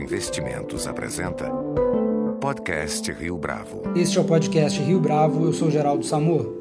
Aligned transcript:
Investimentos 0.00 0.86
apresenta 0.86 1.50
Podcast 2.40 3.12
Rio 3.12 3.36
Bravo. 3.36 3.82
Este 3.94 4.16
é 4.16 4.20
o 4.22 4.24
podcast 4.24 4.80
Rio 4.80 4.98
Bravo, 4.98 5.44
eu 5.44 5.52
sou 5.52 5.70
Geraldo 5.70 6.06
Samor. 6.06 6.58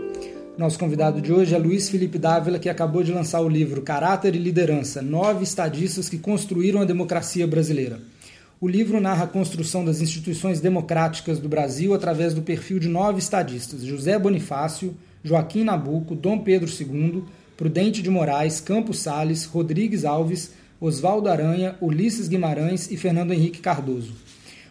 Nosso 0.58 0.78
convidado 0.78 1.22
de 1.22 1.32
hoje 1.32 1.56
é 1.56 1.58
Luiz 1.58 1.90
Felipe 1.90 2.18
Dávila, 2.18 2.60
que 2.60 2.68
acabou 2.68 3.02
de 3.02 3.14
lançar 3.14 3.40
o 3.40 3.48
livro 3.48 3.82
Caráter 3.82 4.36
e 4.36 4.38
Liderança: 4.38 5.02
Nove 5.02 5.46
Estadistas 5.46 6.10
que 6.10 6.20
Construíram 6.20 6.82
a 6.82 6.86
Democracia 6.86 7.48
Brasileira. 7.48 8.02
O 8.60 8.68
livro 8.68 9.00
narra 9.00 9.24
a 9.24 9.28
construção 9.28 9.86
das 9.86 10.02
instituições 10.02 10.60
democráticas 10.60 11.40
do 11.40 11.48
Brasil 11.48 11.94
através 11.94 12.34
do 12.34 12.42
perfil 12.42 12.78
de 12.78 12.90
nove 12.90 13.20
estadistas: 13.20 13.86
José 13.86 14.20
Bonifácio, 14.20 14.98
Joaquim 15.24 15.64
Nabuco, 15.64 16.14
Dom 16.14 16.40
Pedro 16.40 16.70
II, 16.70 17.24
Prudente 17.56 18.02
de 18.02 18.10
Moraes, 18.10 18.60
Campos 18.60 19.00
Sales, 19.00 19.46
Rodrigues 19.46 20.04
Alves, 20.04 20.52
Oswaldo 20.82 21.30
Aranha, 21.30 21.76
Ulisses 21.82 22.28
Guimarães 22.28 22.90
e 22.90 22.96
Fernando 22.96 23.34
Henrique 23.34 23.60
Cardoso. 23.60 24.14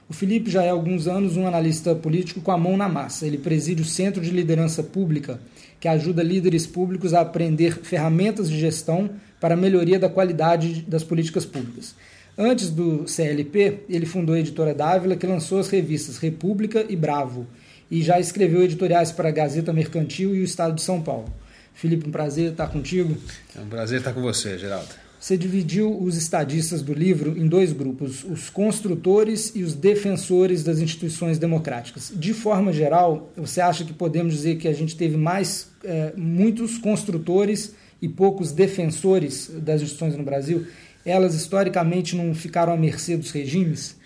O 0.08 0.14
Felipe 0.14 0.50
já 0.50 0.62
é 0.62 0.70
há 0.70 0.72
alguns 0.72 1.06
anos 1.06 1.36
um 1.36 1.46
analista 1.46 1.94
político 1.94 2.40
com 2.40 2.50
a 2.50 2.56
mão 2.56 2.78
na 2.78 2.88
massa. 2.88 3.26
Ele 3.26 3.36
preside 3.36 3.82
o 3.82 3.84
Centro 3.84 4.22
de 4.22 4.30
Liderança 4.30 4.82
Pública, 4.82 5.38
que 5.78 5.86
ajuda 5.86 6.22
líderes 6.22 6.66
públicos 6.66 7.12
a 7.12 7.20
aprender 7.20 7.80
ferramentas 7.82 8.48
de 8.48 8.58
gestão 8.58 9.10
para 9.38 9.52
a 9.52 9.56
melhoria 9.56 9.98
da 9.98 10.08
qualidade 10.08 10.80
das 10.88 11.04
políticas 11.04 11.44
públicas. 11.44 11.94
Antes 12.38 12.70
do 12.70 13.06
CLP, 13.06 13.80
ele 13.88 14.06
fundou 14.06 14.34
a 14.34 14.40
editora 14.40 14.72
Dávila, 14.72 15.14
que 15.16 15.26
lançou 15.26 15.58
as 15.58 15.68
revistas 15.68 16.16
República 16.16 16.86
e 16.88 16.96
Bravo, 16.96 17.46
e 17.90 18.02
já 18.02 18.18
escreveu 18.18 18.62
editoriais 18.62 19.12
para 19.12 19.28
a 19.28 19.32
Gazeta 19.32 19.74
Mercantil 19.74 20.34
e 20.34 20.40
o 20.40 20.44
Estado 20.44 20.74
de 20.74 20.82
São 20.82 21.02
Paulo. 21.02 21.30
Felipe, 21.74 22.08
um 22.08 22.12
prazer 22.12 22.52
estar 22.52 22.68
contigo. 22.68 23.16
É 23.54 23.60
um 23.60 23.68
prazer 23.68 23.98
estar 23.98 24.14
com 24.14 24.22
você, 24.22 24.56
Geraldo. 24.56 25.07
Você 25.20 25.36
dividiu 25.36 26.00
os 26.00 26.16
estadistas 26.16 26.80
do 26.80 26.94
livro 26.94 27.36
em 27.36 27.48
dois 27.48 27.72
grupos, 27.72 28.22
os 28.22 28.48
construtores 28.48 29.50
e 29.54 29.64
os 29.64 29.74
defensores 29.74 30.62
das 30.62 30.78
instituições 30.78 31.38
democráticas. 31.38 32.12
De 32.14 32.32
forma 32.32 32.72
geral, 32.72 33.32
você 33.36 33.60
acha 33.60 33.84
que 33.84 33.92
podemos 33.92 34.32
dizer 34.32 34.58
que 34.58 34.68
a 34.68 34.72
gente 34.72 34.96
teve 34.96 35.16
mais 35.16 35.70
é, 35.82 36.12
muitos 36.16 36.78
construtores 36.78 37.74
e 38.00 38.08
poucos 38.08 38.52
defensores 38.52 39.50
das 39.56 39.82
instituições 39.82 40.16
no 40.16 40.22
Brasil? 40.22 40.66
Elas 41.04 41.34
historicamente 41.34 42.14
não 42.14 42.32
ficaram 42.32 42.72
à 42.72 42.76
mercê 42.76 43.16
dos 43.16 43.32
regimes? 43.32 43.96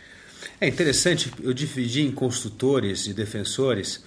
É 0.61 0.67
interessante, 0.67 1.31
eu 1.43 1.53
dividi 1.53 2.03
em 2.03 2.11
construtores 2.11 3.07
e 3.07 3.13
defensores 3.13 4.03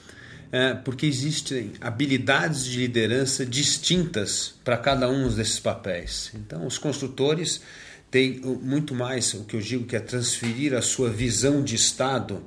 porque 0.83 1.05
existem 1.05 1.73
habilidades 1.81 2.65
de 2.65 2.77
liderança 2.79 3.45
distintas 3.45 4.53
para 4.63 4.77
cada 4.77 5.09
um 5.09 5.27
desses 5.29 5.59
papéis. 5.59 6.31
Então, 6.35 6.65
os 6.65 6.77
construtores 6.77 7.61
têm 8.09 8.39
muito 8.61 8.93
mais 8.95 9.33
o 9.33 9.43
que 9.43 9.55
eu 9.55 9.61
digo 9.61 9.85
que 9.85 9.95
é 9.95 9.99
transferir 9.99 10.73
a 10.73 10.81
sua 10.81 11.09
visão 11.09 11.63
de 11.63 11.75
Estado 11.75 12.43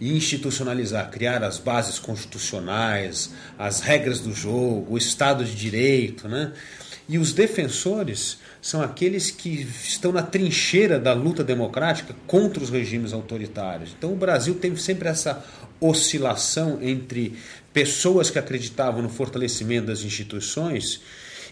e 0.00 0.16
institucionalizar, 0.16 1.10
criar 1.10 1.42
as 1.42 1.58
bases 1.58 1.98
constitucionais, 1.98 3.30
as 3.58 3.80
regras 3.80 4.20
do 4.20 4.32
jogo, 4.32 4.94
o 4.94 4.98
Estado 4.98 5.44
de 5.44 5.54
Direito, 5.54 6.28
né? 6.28 6.52
E 7.08 7.18
os 7.18 7.32
defensores 7.32 8.38
são 8.60 8.82
aqueles 8.82 9.30
que 9.30 9.66
estão 9.82 10.12
na 10.12 10.22
trincheira 10.22 10.98
da 11.00 11.14
luta 11.14 11.42
democrática 11.42 12.14
contra 12.26 12.62
os 12.62 12.68
regimes 12.68 13.14
autoritários. 13.14 13.94
Então 13.96 14.12
o 14.12 14.16
Brasil 14.16 14.54
tem 14.56 14.76
sempre 14.76 15.08
essa 15.08 15.42
oscilação 15.80 16.78
entre 16.82 17.34
pessoas 17.72 18.30
que 18.30 18.38
acreditavam 18.38 19.02
no 19.02 19.08
fortalecimento 19.08 19.86
das 19.86 20.02
instituições 20.02 21.00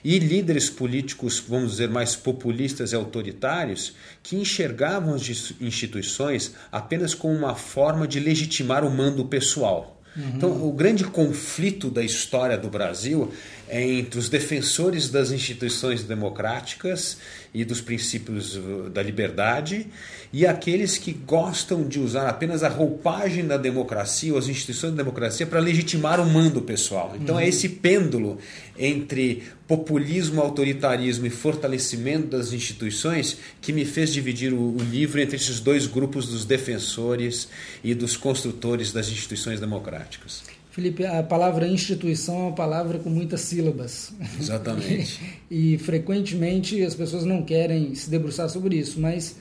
e 0.05 0.19
líderes 0.19 0.71
políticos, 0.71 1.43
vamos 1.47 1.73
dizer, 1.73 1.89
mais 1.89 2.15
populistas 2.15 2.93
e 2.93 2.95
autoritários, 2.95 3.95
que 4.23 4.37
enxergavam 4.37 5.15
as 5.15 5.53
instituições 5.61 6.55
apenas 6.71 7.15
como 7.15 7.35
uma 7.35 7.55
forma 7.55 8.07
de 8.07 8.21
legitimar 8.21 8.85
o 8.85 8.91
mando 8.91 9.25
pessoal. 9.25 9.96
Uhum. 10.17 10.33
Então, 10.35 10.67
o 10.67 10.73
grande 10.73 11.05
conflito 11.05 11.91
da 11.91 12.03
história 12.03 12.57
do 12.57 12.69
Brasil 12.69 13.31
é 13.69 13.83
entre 13.83 14.19
os 14.19 14.29
defensores 14.29 15.11
das 15.11 15.31
instituições 15.31 16.05
democráticas 16.05 17.19
e 17.53 17.65
dos 17.65 17.81
princípios 17.81 18.57
uh, 18.57 18.89
da 18.91 19.03
liberdade 19.03 19.89
e 20.33 20.47
aqueles 20.47 20.97
que 20.99 21.13
gostam 21.13 21.87
de 21.87 21.99
usar 21.99 22.29
apenas 22.29 22.63
a 22.63 22.69
roupagem 22.69 23.47
da 23.47 23.57
democracia 23.57 24.33
ou 24.33 24.39
as 24.39 24.49
instituições 24.49 24.93
da 24.93 25.03
democracia 25.03 25.47
para 25.47 25.61
legitimar 25.61 26.21
o 26.21 26.27
mando 26.27 26.63
pessoal. 26.63 27.15
Então, 27.21 27.37
é 27.37 27.43
uhum. 27.43 27.45
é 27.45 27.49
esse 27.49 27.69
pêndulo 27.69 28.39
entre 28.79 29.43
populismo, 29.67 30.41
autoritarismo 30.41 31.27
e 31.27 31.31
fortalecimento 31.31 32.29
das 32.29 32.53
instituições 32.53 33.39
que 33.61 33.73
me 33.73 33.85
fez 33.85 34.13
dividir 34.13 34.53
o, 34.53 34.77
o 34.77 34.83
livro 34.83 35.21
entre 35.21 35.37
esses 35.37 35.61
dois 35.61 35.87
grupos 35.87 36.29
dos 36.29 36.45
defensores 36.45 37.49
e 37.83 37.95
dos 37.95 38.17
construtores 38.17 38.93
das 38.93 39.09
instituições 39.09 39.61
democráticas. 39.61 40.43
Felipe, 40.77 41.07
a 41.07 41.23
palavra 41.23 41.67
instituição 41.67 42.35
é 42.35 42.43
uma 42.43 42.53
palavra 42.53 42.99
com 42.99 43.09
muitas 43.09 43.41
sílabas. 43.41 44.13
Exatamente. 44.39 45.19
e, 45.51 45.79
frequentemente 45.79 46.83
as 46.83 46.95
pessoas 46.95 47.25
não 47.25 47.43
querem 47.43 47.95
se 47.95 48.11
debruçar 48.11 48.51
sobre 48.51 48.77
isso, 48.77 49.01
mas 49.01 49.37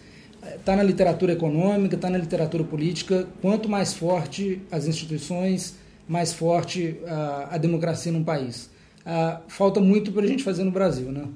está 0.55 0.71
eh, 0.71 0.75
na 0.77 0.83
literatura 0.83 1.33
econômica, 1.33 1.95
está 1.95 2.09
na 2.09 2.17
literatura 2.17 2.63
política. 2.63 3.27
Quanto 3.41 3.67
mais 3.67 3.93
forte 3.93 4.61
as 4.71 4.87
instituições, 4.87 5.75
mais 6.07 6.31
forte 6.31 6.95
a, 7.05 7.49
a 7.51 7.57
democracia 7.57 8.13
num 8.13 8.23
país. 8.23 8.69
Ah, 9.05 9.41
falta 9.47 9.79
muito 9.79 10.11
para 10.11 10.23
a 10.23 10.27
gente 10.27 10.43
fazer 10.43 10.63
no 10.63 10.71
Brasil, 10.71 11.11
né? 11.11 11.27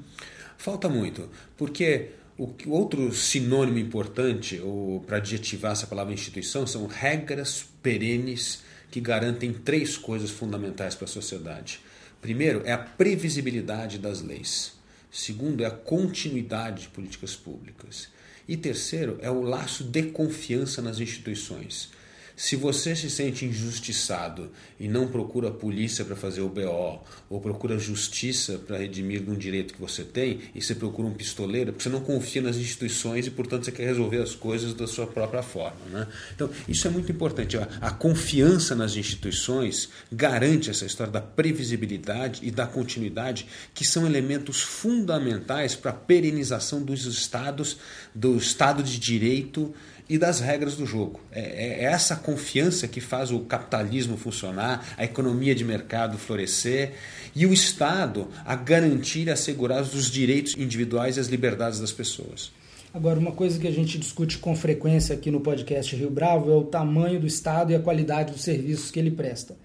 Falta 0.58 0.90
muito, 0.90 1.30
porque 1.56 2.10
o 2.38 2.72
outro 2.72 3.14
sinônimo 3.14 3.78
importante, 3.78 4.62
para 5.06 5.18
adjetivar 5.18 5.74
essa 5.74 5.86
palavra 5.86 6.14
instituição, 6.14 6.66
são 6.66 6.88
regras 6.88 7.66
perenes 7.84 8.64
que 8.90 9.00
garantem 9.00 9.54
três 9.54 9.98
coisas 9.98 10.32
fundamentais 10.32 10.96
para 10.96 11.06
a 11.06 11.08
sociedade. 11.08 11.80
Primeiro 12.22 12.62
é 12.66 12.72
a 12.72 12.78
previsibilidade 12.78 14.00
das 14.00 14.22
leis. 14.22 14.74
Segundo 15.12 15.64
é 15.64 15.68
a 15.68 15.72
continuidade 15.72 16.84
de 16.84 16.88
políticas 16.90 17.36
públicas. 17.36 18.10
E 18.48 18.58
terceiro 18.58 19.20
é 19.22 19.30
o 19.30 19.42
laço 19.42 19.84
de 19.84 20.04
confiança 20.04 20.82
nas 20.82 21.00
instituições. 21.00 21.92
Se 22.40 22.56
você 22.56 22.96
se 22.96 23.10
sente 23.10 23.44
injustiçado 23.44 24.50
e 24.80 24.88
não 24.88 25.10
procura 25.10 25.50
a 25.50 25.52
polícia 25.52 26.06
para 26.06 26.16
fazer 26.16 26.40
o 26.40 26.48
BO, 26.48 27.04
ou 27.30 27.42
procura 27.42 27.78
justiça 27.78 28.58
para 28.58 28.78
redimir 28.78 29.30
um 29.30 29.36
direito 29.36 29.74
que 29.74 29.82
você 29.82 30.06
tem, 30.06 30.40
e 30.56 30.62
você 30.62 30.74
procura 30.74 31.10
um 31.10 31.14
pistoleiro, 31.14 31.74
porque 31.74 31.84
você 31.84 31.90
não 31.90 32.00
confia 32.00 32.42
nas 32.42 32.56
instituições 32.56 33.28
e, 33.28 33.32
portanto, 33.32 33.66
você 33.66 33.74
quer 33.74 33.84
resolver 33.84 34.22
as 34.22 34.36
coisas 34.36 34.74
da 34.74 34.88
sua 34.88 35.06
própria 35.06 35.44
forma. 35.44 35.76
Né? 35.92 36.08
Então, 36.34 36.50
isso 36.66 36.88
é 36.88 36.90
muito 36.90 37.12
importante. 37.12 37.58
A 37.58 37.92
confiança 37.92 38.74
nas 38.74 38.96
instituições 38.96 39.90
garante 40.10 40.70
essa 40.70 40.86
história 40.86 41.12
da 41.12 41.20
previsibilidade 41.20 42.40
e 42.42 42.52
da 42.52 42.66
continuidade, 42.66 43.48
que 43.74 43.86
são 43.86 44.06
elementos 44.06 44.62
fundamentais 44.62 45.76
para 45.76 45.92
a 45.92 45.94
perenização 45.94 46.82
dos 46.82 47.06
estados, 47.06 47.76
do 48.16 48.38
Estado 48.38 48.82
de 48.82 48.98
Direito 48.98 49.74
e 50.10 50.18
das 50.18 50.40
regras 50.40 50.76
do 50.76 50.86
jogo. 50.86 51.20
É, 51.32 51.42
é, 51.42 51.84
essa 51.84 52.16
confiança 52.16 52.88
que 52.88 53.00
faz 53.00 53.32
o 53.32 53.42
capitalismo 53.42 54.18
funcionar, 54.18 54.96
a 54.98 55.06
economia 55.06 55.54
de 55.54 55.64
mercado 55.64 56.18
florescer 56.18 56.94
e 57.36 57.46
o 57.46 57.54
Estado 57.54 58.28
a 58.44 58.56
garantir 58.56 59.28
e 59.28 59.30
assegurar 59.30 59.84
os 59.84 60.10
direitos 60.10 60.58
individuais 60.58 61.18
e 61.18 61.20
as 61.20 61.28
liberdades 61.28 61.80
das 61.80 61.92
pessoas. 61.92 62.52
Agora, 62.92 63.20
uma 63.20 63.32
coisa 63.32 63.60
que 63.60 63.68
a 63.68 63.72
gente 63.72 64.00
discute 64.00 64.40
com 64.40 64.56
frequência 64.56 65.14
aqui 65.14 65.30
no 65.30 65.42
podcast 65.42 65.96
Rio 65.96 66.10
Bravo 66.10 66.52
é 66.52 66.56
o 66.56 66.64
tamanho 66.64 67.20
do 67.20 67.28
Estado 67.28 67.72
e 67.72 67.76
a 67.76 67.80
qualidade 67.80 68.32
dos 68.32 68.42
serviços 68.42 68.90
que 68.90 68.98
ele 68.98 69.12
presta. 69.12 69.56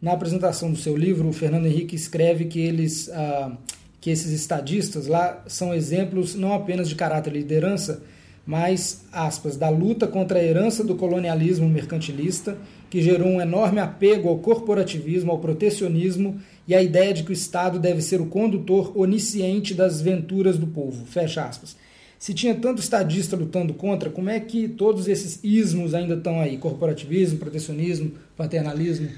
Na 0.00 0.12
apresentação 0.12 0.72
do 0.72 0.76
seu 0.76 0.96
livro, 0.96 1.28
o 1.28 1.32
Fernando 1.32 1.66
Henrique 1.66 1.94
escreve 1.94 2.46
que 2.46 2.58
eles, 2.58 3.08
ah, 3.10 3.56
que 4.00 4.10
esses 4.10 4.32
estadistas 4.32 5.06
lá 5.06 5.44
são 5.46 5.72
exemplos 5.72 6.34
não 6.34 6.52
apenas 6.52 6.88
de 6.88 6.96
caráter 6.96 7.32
liderança, 7.32 8.02
mas, 8.44 9.04
aspas, 9.12 9.56
da 9.56 9.68
luta 9.68 10.06
contra 10.06 10.38
a 10.38 10.42
herança 10.42 10.82
do 10.82 10.96
colonialismo 10.96 11.68
mercantilista, 11.68 12.58
que 12.90 13.00
gerou 13.00 13.28
um 13.28 13.40
enorme 13.40 13.80
apego 13.80 14.28
ao 14.28 14.38
corporativismo, 14.38 15.30
ao 15.30 15.38
protecionismo 15.38 16.40
e 16.66 16.74
à 16.74 16.82
ideia 16.82 17.14
de 17.14 17.22
que 17.22 17.30
o 17.30 17.32
Estado 17.32 17.78
deve 17.78 18.02
ser 18.02 18.20
o 18.20 18.26
condutor 18.26 18.92
onisciente 18.94 19.74
das 19.74 20.00
venturas 20.00 20.58
do 20.58 20.66
povo. 20.66 21.06
Fecha 21.06 21.44
aspas. 21.44 21.76
Se 22.18 22.34
tinha 22.34 22.54
tanto 22.54 22.80
estadista 22.80 23.34
lutando 23.34 23.74
contra, 23.74 24.08
como 24.08 24.30
é 24.30 24.38
que 24.38 24.68
todos 24.68 25.08
esses 25.08 25.40
ismos 25.42 25.92
ainda 25.92 26.14
estão 26.14 26.40
aí? 26.40 26.56
Corporativismo, 26.56 27.38
protecionismo, 27.38 28.12
paternalismo? 28.36 29.08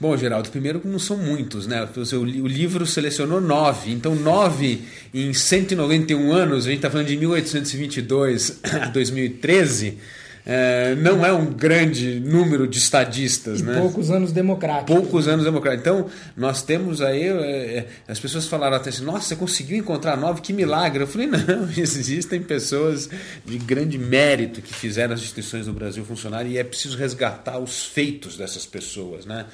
Bom, 0.00 0.16
Geraldo, 0.16 0.50
primeiro 0.50 0.80
não 0.84 0.98
são 0.98 1.16
muitos, 1.16 1.66
né? 1.66 1.88
O 2.12 2.46
livro 2.46 2.84
selecionou 2.86 3.40
nove, 3.40 3.92
então 3.92 4.14
nove 4.14 4.82
em 5.12 5.32
191 5.32 6.32
anos, 6.32 6.66
a 6.66 6.68
gente 6.68 6.78
está 6.78 6.90
falando 6.90 7.06
de 7.06 7.16
1822 7.16 8.60
a 8.64 8.86
2013, 8.86 9.98
é, 10.46 10.94
não 10.96 11.24
é 11.24 11.32
um 11.32 11.46
grande 11.46 12.20
número 12.20 12.68
de 12.68 12.78
estadistas. 12.78 13.60
E 13.60 13.62
né? 13.62 13.80
poucos 13.80 14.10
anos 14.10 14.30
democráticos. 14.30 14.94
Poucos 14.94 15.26
anos 15.26 15.44
democráticos. 15.44 15.90
Então, 15.90 16.10
nós 16.36 16.62
temos 16.62 17.00
aí. 17.00 17.22
É, 17.22 17.78
é, 17.78 17.86
as 18.06 18.20
pessoas 18.20 18.46
falaram 18.46 18.76
até 18.76 18.90
assim: 18.90 19.04
nossa, 19.04 19.28
você 19.28 19.36
conseguiu 19.36 19.78
encontrar 19.78 20.16
nove, 20.16 20.42
que 20.42 20.52
milagre. 20.52 21.02
Eu 21.02 21.06
falei: 21.06 21.26
não, 21.28 21.68
existem 21.76 22.42
pessoas 22.42 23.08
de 23.44 23.56
grande 23.56 23.96
mérito 23.96 24.60
que 24.60 24.74
fizeram 24.74 25.14
as 25.14 25.20
instituições 25.20 25.64
do 25.64 25.72
Brasil 25.72 26.04
funcionarem 26.04 26.52
e 26.52 26.58
é 26.58 26.64
preciso 26.64 26.98
resgatar 26.98 27.58
os 27.58 27.86
feitos 27.86 28.36
dessas 28.36 28.66
pessoas. 28.66 29.24
Né? 29.24 29.46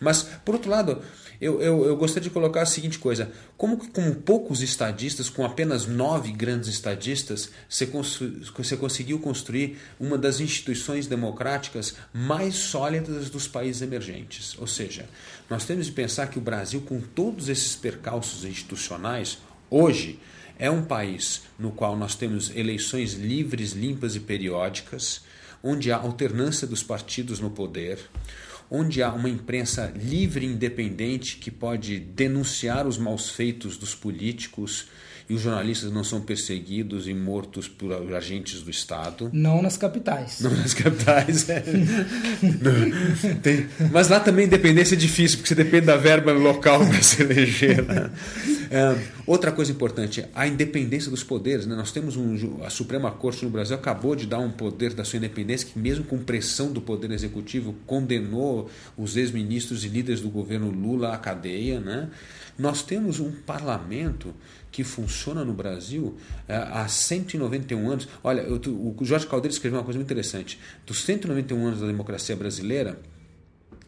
Mas, 0.00 0.22
por 0.44 0.54
outro 0.54 0.70
lado 0.70 1.02
eu, 1.40 1.60
eu, 1.60 1.84
eu 1.84 1.96
gostaria 1.96 2.28
de 2.28 2.32
colocar 2.32 2.62
a 2.62 2.66
seguinte 2.66 2.98
coisa: 2.98 3.30
como 3.56 3.78
que 3.78 3.88
com 3.88 4.14
poucos 4.14 4.62
estadistas, 4.62 5.28
com 5.28 5.44
apenas 5.44 5.86
nove 5.86 6.32
grandes 6.32 6.68
estadistas, 6.68 7.50
você, 7.68 7.86
você 8.56 8.76
conseguiu 8.76 9.18
construir 9.18 9.78
uma 9.98 10.16
das 10.16 10.40
instituições 10.40 11.06
democráticas 11.06 11.96
mais 12.12 12.54
sólidas 12.54 13.30
dos 13.30 13.48
países 13.48 13.82
emergentes? 13.82 14.56
Ou 14.58 14.66
seja, 14.66 15.08
nós 15.50 15.64
temos 15.64 15.86
de 15.86 15.92
pensar 15.92 16.28
que 16.28 16.38
o 16.38 16.42
Brasil, 16.42 16.80
com 16.82 17.00
todos 17.00 17.48
esses 17.48 17.74
percalços 17.74 18.44
institucionais, 18.44 19.38
hoje 19.68 20.18
é 20.58 20.70
um 20.70 20.84
país 20.84 21.42
no 21.58 21.72
qual 21.72 21.96
nós 21.96 22.14
temos 22.14 22.54
eleições 22.54 23.14
livres, 23.14 23.72
limpas 23.72 24.14
e 24.14 24.20
periódicas, 24.20 25.22
onde 25.62 25.90
há 25.90 25.96
alternância 25.96 26.66
dos 26.66 26.82
partidos 26.82 27.40
no 27.40 27.50
poder 27.50 27.98
onde 28.70 29.02
há 29.02 29.12
uma 29.12 29.28
imprensa 29.28 29.92
livre 29.94 30.46
e 30.46 30.48
independente 30.48 31.36
que 31.36 31.50
pode 31.50 31.98
denunciar 31.98 32.86
os 32.86 32.98
maus 32.98 33.30
feitos 33.30 33.76
dos 33.76 33.94
políticos 33.94 34.86
e 35.28 35.34
os 35.34 35.40
jornalistas 35.40 35.90
não 35.90 36.04
são 36.04 36.20
perseguidos 36.20 37.08
e 37.08 37.14
mortos 37.14 37.66
por 37.66 37.92
agentes 38.14 38.60
do 38.60 38.70
Estado. 38.70 39.30
Não 39.32 39.62
nas 39.62 39.76
capitais. 39.76 40.40
Não 40.40 40.50
nas 40.50 40.74
capitais. 40.74 41.48
É. 41.48 41.62
Tem, 43.42 43.66
mas 43.90 44.08
lá 44.08 44.20
também 44.20 44.46
independência 44.46 44.94
é 44.94 44.98
difícil, 44.98 45.38
porque 45.38 45.48
você 45.48 45.54
depende 45.54 45.86
da 45.86 45.96
verba 45.96 46.32
local 46.32 46.86
para 46.86 47.02
se 47.02 47.22
eleger. 47.22 47.82
Né? 47.82 48.10
É, 48.70 48.96
outra 49.26 49.50
coisa 49.50 49.72
importante, 49.72 50.24
a 50.34 50.46
independência 50.46 51.10
dos 51.10 51.22
poderes. 51.22 51.66
Né? 51.66 51.74
Nós 51.74 51.90
temos 51.90 52.16
um, 52.16 52.62
a 52.62 52.70
Suprema 52.70 53.10
Corte 53.10 53.44
no 53.44 53.50
Brasil 53.50 53.76
acabou 53.76 54.14
de 54.14 54.26
dar 54.26 54.38
um 54.38 54.50
poder 54.50 54.92
da 54.92 55.04
sua 55.04 55.16
independência 55.16 55.68
que, 55.72 55.78
mesmo 55.78 56.04
com 56.04 56.18
pressão 56.18 56.72
do 56.72 56.80
Poder 56.80 57.10
Executivo, 57.10 57.74
condenou 57.86 58.70
os 58.96 59.16
ex-ministros 59.16 59.84
e 59.84 59.88
líderes 59.88 60.20
do 60.20 60.28
governo 60.28 60.70
Lula 60.70 61.14
à 61.14 61.16
cadeia. 61.16 61.80
Né? 61.80 62.08
Nós 62.58 62.82
temos 62.82 63.20
um 63.20 63.30
parlamento 63.30 64.34
que 64.74 64.82
funciona 64.82 65.44
no 65.44 65.52
Brasil 65.52 66.16
é, 66.48 66.56
há 66.56 66.88
191 66.88 67.88
anos. 67.88 68.08
Olha, 68.24 68.40
eu, 68.40 68.60
o 68.66 69.04
Jorge 69.04 69.24
Caldeira 69.24 69.54
escreveu 69.54 69.78
uma 69.78 69.84
coisa 69.84 69.96
muito 69.96 70.08
interessante. 70.08 70.58
Dos 70.84 71.04
191 71.04 71.64
anos 71.64 71.80
da 71.80 71.86
democracia 71.86 72.34
brasileira, 72.34 72.98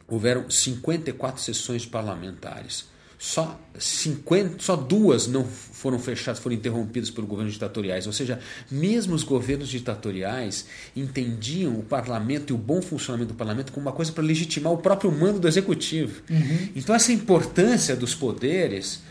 houveram 0.07 0.49
54 0.49 1.43
sessões 1.43 1.85
parlamentares. 1.85 2.87
Só 3.19 3.61
50, 3.77 4.63
só 4.63 4.77
duas 4.77 5.27
não 5.27 5.45
foram 5.45 5.99
fechadas, 5.99 6.39
foram 6.39 6.55
interrompidas 6.55 7.11
por 7.11 7.25
governos 7.25 7.55
ditatoriais. 7.55 8.07
Ou 8.07 8.13
seja, 8.13 8.39
mesmo 8.71 9.13
os 9.17 9.25
governos 9.25 9.69
ditatoriais 9.69 10.67
entendiam 10.95 11.77
o 11.77 11.83
parlamento 11.83 12.53
e 12.53 12.55
o 12.55 12.59
bom 12.59 12.81
funcionamento 12.81 13.33
do 13.33 13.37
parlamento 13.37 13.73
como 13.73 13.87
uma 13.87 13.93
coisa 13.93 14.13
para 14.13 14.23
legitimar 14.23 14.73
o 14.73 14.79
próprio 14.79 15.11
mando 15.11 15.41
do 15.41 15.49
executivo. 15.49 16.23
Uhum. 16.31 16.69
Então 16.77 16.95
essa 16.95 17.13
importância 17.13 17.97
dos 17.97 18.15
poderes 18.15 19.03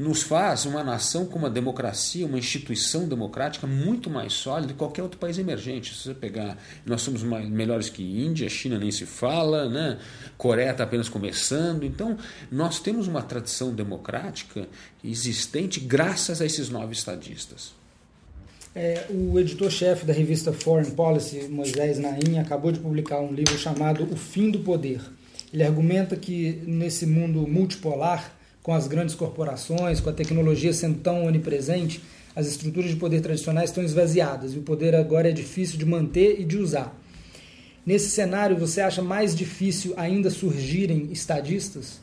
nos 0.00 0.22
faz 0.22 0.64
uma 0.64 0.82
nação 0.82 1.26
com 1.26 1.38
uma 1.38 1.50
democracia, 1.50 2.24
uma 2.24 2.38
instituição 2.38 3.06
democrática 3.06 3.66
muito 3.66 4.08
mais 4.08 4.32
sólida 4.32 4.72
que 4.72 4.78
qualquer 4.78 5.02
outro 5.02 5.18
país 5.18 5.36
emergente. 5.36 5.94
Se 5.94 6.04
você 6.04 6.14
pegar, 6.14 6.56
nós 6.86 7.02
somos 7.02 7.22
mais, 7.22 7.46
melhores 7.46 7.90
que 7.90 8.02
Índia, 8.02 8.48
China 8.48 8.78
nem 8.78 8.90
se 8.90 9.04
fala, 9.04 9.68
né? 9.68 9.98
Coreia 10.38 10.70
está 10.70 10.84
apenas 10.84 11.10
começando. 11.10 11.84
Então, 11.84 12.16
nós 12.50 12.80
temos 12.80 13.06
uma 13.06 13.20
tradição 13.20 13.74
democrática 13.74 14.66
existente 15.04 15.78
graças 15.80 16.40
a 16.40 16.46
esses 16.46 16.70
nove 16.70 16.94
estadistas. 16.94 17.74
É, 18.74 19.04
o 19.10 19.38
editor-chefe 19.38 20.06
da 20.06 20.14
revista 20.14 20.50
Foreign 20.50 20.92
Policy, 20.92 21.46
Moisés 21.50 21.98
Naim, 21.98 22.38
acabou 22.38 22.72
de 22.72 22.78
publicar 22.78 23.20
um 23.20 23.34
livro 23.34 23.58
chamado 23.58 24.04
O 24.10 24.16
Fim 24.16 24.50
do 24.50 24.60
Poder. 24.60 25.02
Ele 25.52 25.62
argumenta 25.62 26.16
que 26.16 26.62
nesse 26.64 27.04
mundo 27.04 27.46
multipolar, 27.46 28.39
com 28.62 28.74
as 28.74 28.86
grandes 28.86 29.14
corporações, 29.14 30.00
com 30.00 30.10
a 30.10 30.12
tecnologia 30.12 30.72
sendo 30.72 30.98
tão 30.98 31.24
onipresente, 31.24 32.02
as 32.34 32.46
estruturas 32.46 32.90
de 32.90 32.96
poder 32.96 33.20
tradicionais 33.20 33.70
estão 33.70 33.82
esvaziadas 33.82 34.54
e 34.54 34.58
o 34.58 34.62
poder 34.62 34.94
agora 34.94 35.28
é 35.28 35.32
difícil 35.32 35.78
de 35.78 35.84
manter 35.84 36.40
e 36.40 36.44
de 36.44 36.58
usar. 36.58 36.96
Nesse 37.84 38.10
cenário, 38.10 38.56
você 38.56 38.80
acha 38.80 39.02
mais 39.02 39.34
difícil 39.34 39.94
ainda 39.96 40.30
surgirem 40.30 41.08
estadistas? 41.10 42.00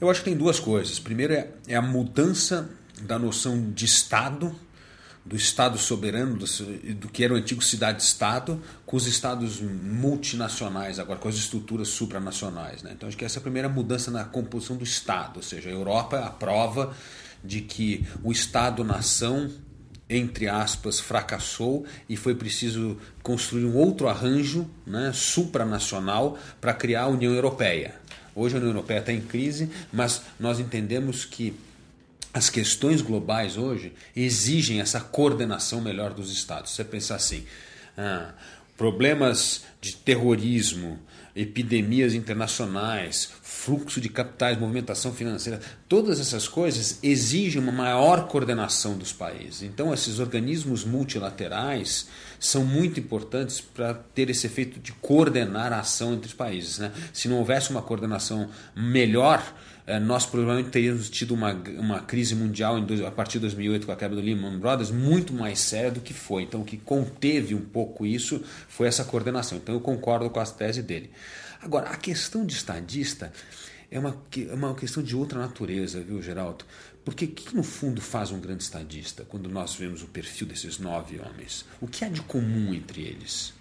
Eu 0.00 0.10
acho 0.10 0.20
que 0.20 0.30
tem 0.30 0.36
duas 0.36 0.60
coisas. 0.60 0.98
Primeiro 0.98 1.32
é, 1.32 1.48
é 1.66 1.74
a 1.74 1.82
mudança 1.82 2.70
da 3.02 3.18
noção 3.18 3.72
de 3.72 3.86
Estado 3.86 4.54
do 5.24 5.36
Estado 5.36 5.78
soberano, 5.78 6.36
do, 6.36 6.46
do 6.94 7.08
que 7.08 7.24
era 7.24 7.32
o 7.32 7.36
antigo 7.36 7.62
cidade-estado, 7.62 8.62
com 8.84 8.96
os 8.96 9.06
estados 9.06 9.60
multinacionais, 9.60 10.98
agora 10.98 11.18
com 11.18 11.28
as 11.28 11.36
estruturas 11.36 11.88
supranacionais. 11.88 12.82
Né? 12.82 12.92
Então, 12.94 13.08
acho 13.08 13.16
que 13.16 13.24
essa 13.24 13.38
é 13.38 13.40
a 13.40 13.42
primeira 13.42 13.68
mudança 13.68 14.10
na 14.10 14.24
composição 14.24 14.76
do 14.76 14.84
Estado, 14.84 15.36
ou 15.36 15.42
seja, 15.42 15.70
a 15.70 15.72
Europa 15.72 16.16
é 16.16 16.22
a 16.22 16.30
prova 16.30 16.94
de 17.42 17.62
que 17.62 18.06
o 18.22 18.32
Estado-nação, 18.32 19.50
entre 20.08 20.46
aspas, 20.46 21.00
fracassou 21.00 21.86
e 22.08 22.16
foi 22.16 22.34
preciso 22.34 22.98
construir 23.22 23.64
um 23.64 23.76
outro 23.76 24.08
arranjo 24.08 24.68
né, 24.86 25.10
supranacional 25.14 26.38
para 26.60 26.74
criar 26.74 27.02
a 27.02 27.08
União 27.08 27.32
Europeia. 27.32 27.94
Hoje 28.34 28.56
a 28.56 28.58
União 28.58 28.72
Europeia 28.72 28.98
está 28.98 29.12
em 29.12 29.20
crise, 29.20 29.70
mas 29.92 30.22
nós 30.38 30.58
entendemos 30.58 31.24
que 31.24 31.54
as 32.34 32.50
questões 32.50 33.00
globais 33.00 33.56
hoje 33.56 33.92
exigem 34.14 34.80
essa 34.80 34.98
coordenação 34.98 35.80
melhor 35.80 36.12
dos 36.12 36.32
estados. 36.32 36.72
Você 36.72 36.82
pensar 36.82 37.14
assim, 37.14 37.44
ah, 37.96 38.32
problemas 38.76 39.62
de 39.80 39.94
terrorismo, 39.94 40.98
epidemias 41.36 42.12
internacionais, 42.12 43.28
fluxo 43.40 44.00
de 44.00 44.08
capitais, 44.08 44.58
movimentação 44.58 45.12
financeira, 45.12 45.60
todas 45.88 46.18
essas 46.18 46.48
coisas 46.48 46.98
exigem 47.04 47.62
uma 47.62 47.72
maior 47.72 48.26
coordenação 48.26 48.98
dos 48.98 49.12
países. 49.12 49.62
Então, 49.62 49.94
esses 49.94 50.18
organismos 50.18 50.84
multilaterais 50.84 52.08
são 52.40 52.64
muito 52.64 52.98
importantes 52.98 53.60
para 53.60 53.94
ter 53.94 54.28
esse 54.28 54.46
efeito 54.46 54.80
de 54.80 54.92
coordenar 54.92 55.72
a 55.72 55.80
ação 55.80 56.14
entre 56.14 56.26
os 56.26 56.34
países. 56.34 56.78
Né? 56.78 56.92
Se 57.12 57.28
não 57.28 57.38
houvesse 57.38 57.70
uma 57.70 57.82
coordenação 57.82 58.48
melhor, 58.74 59.40
nós 60.00 60.24
provavelmente 60.24 60.70
teríamos 60.70 61.10
tido 61.10 61.34
uma, 61.34 61.52
uma 61.52 62.00
crise 62.00 62.34
mundial 62.34 62.78
em, 62.78 63.06
a 63.06 63.10
partir 63.10 63.34
de 63.34 63.40
2008 63.40 63.86
com 63.86 63.92
a 63.92 63.96
quebra 63.96 64.16
do 64.16 64.22
Lehman 64.22 64.58
Brothers 64.58 64.90
muito 64.90 65.32
mais 65.34 65.58
séria 65.58 65.90
do 65.90 66.00
que 66.00 66.14
foi. 66.14 66.42
Então, 66.44 66.62
o 66.62 66.64
que 66.64 66.78
conteve 66.78 67.54
um 67.54 67.60
pouco 67.60 68.06
isso 68.06 68.42
foi 68.66 68.86
essa 68.86 69.04
coordenação. 69.04 69.58
Então, 69.58 69.74
eu 69.74 69.80
concordo 69.80 70.30
com 70.30 70.40
a 70.40 70.46
tese 70.46 70.82
dele. 70.82 71.10
Agora, 71.60 71.90
a 71.90 71.96
questão 71.96 72.46
de 72.46 72.54
estadista 72.54 73.30
é 73.90 73.98
uma, 73.98 74.16
é 74.36 74.54
uma 74.54 74.74
questão 74.74 75.02
de 75.02 75.14
outra 75.14 75.38
natureza, 75.38 76.00
viu, 76.00 76.22
Geraldo? 76.22 76.64
Porque 77.04 77.26
o 77.26 77.28
que 77.28 77.54
no 77.54 77.62
fundo 77.62 78.00
faz 78.00 78.30
um 78.30 78.40
grande 78.40 78.62
estadista 78.62 79.24
quando 79.28 79.48
nós 79.50 79.74
vemos 79.74 80.02
o 80.02 80.06
perfil 80.06 80.46
desses 80.46 80.78
nove 80.78 81.20
homens? 81.20 81.66
O 81.80 81.86
que 81.86 82.04
há 82.04 82.08
de 82.08 82.22
comum 82.22 82.72
entre 82.72 83.02
eles? 83.02 83.52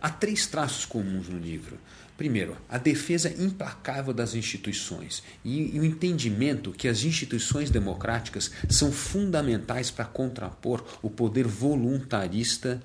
Há 0.00 0.10
três 0.10 0.46
traços 0.46 0.84
comuns 0.84 1.28
no 1.28 1.38
livro. 1.38 1.78
Primeiro, 2.16 2.56
a 2.66 2.78
defesa 2.78 3.28
implacável 3.42 4.12
das 4.12 4.34
instituições 4.34 5.22
e, 5.44 5.78
o 5.78 5.84
entendimento 5.84 6.72
que 6.72 6.88
as 6.88 7.04
instituições 7.04 7.68
democráticas 7.68 8.50
são 8.70 8.90
fundamentais 8.90 9.90
para 9.90 10.06
contrapor 10.06 10.82
o 11.02 11.10
poder 11.10 11.46
voluntarista 11.46 12.82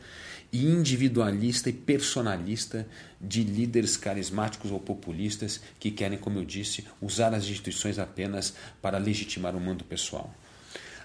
e 0.52 0.66
individualista 0.66 1.70
e 1.70 1.74
personalista 1.74 2.86
de 3.22 3.42
líderes 3.42 3.96
carismáticos 3.96 4.70
ou 4.70 4.82
populistas 4.82 5.62
que 5.80 5.92
querem, 5.92 6.18
como 6.18 6.38
eu 6.38 6.44
disse, 6.44 6.86
usar 7.02 7.34
as 7.34 7.46
instituições 7.46 7.98
apenas 7.98 8.54
para 8.82 8.98
legitimar 8.98 9.56
o 9.56 9.62
mando 9.62 9.86
pessoal. 9.86 10.36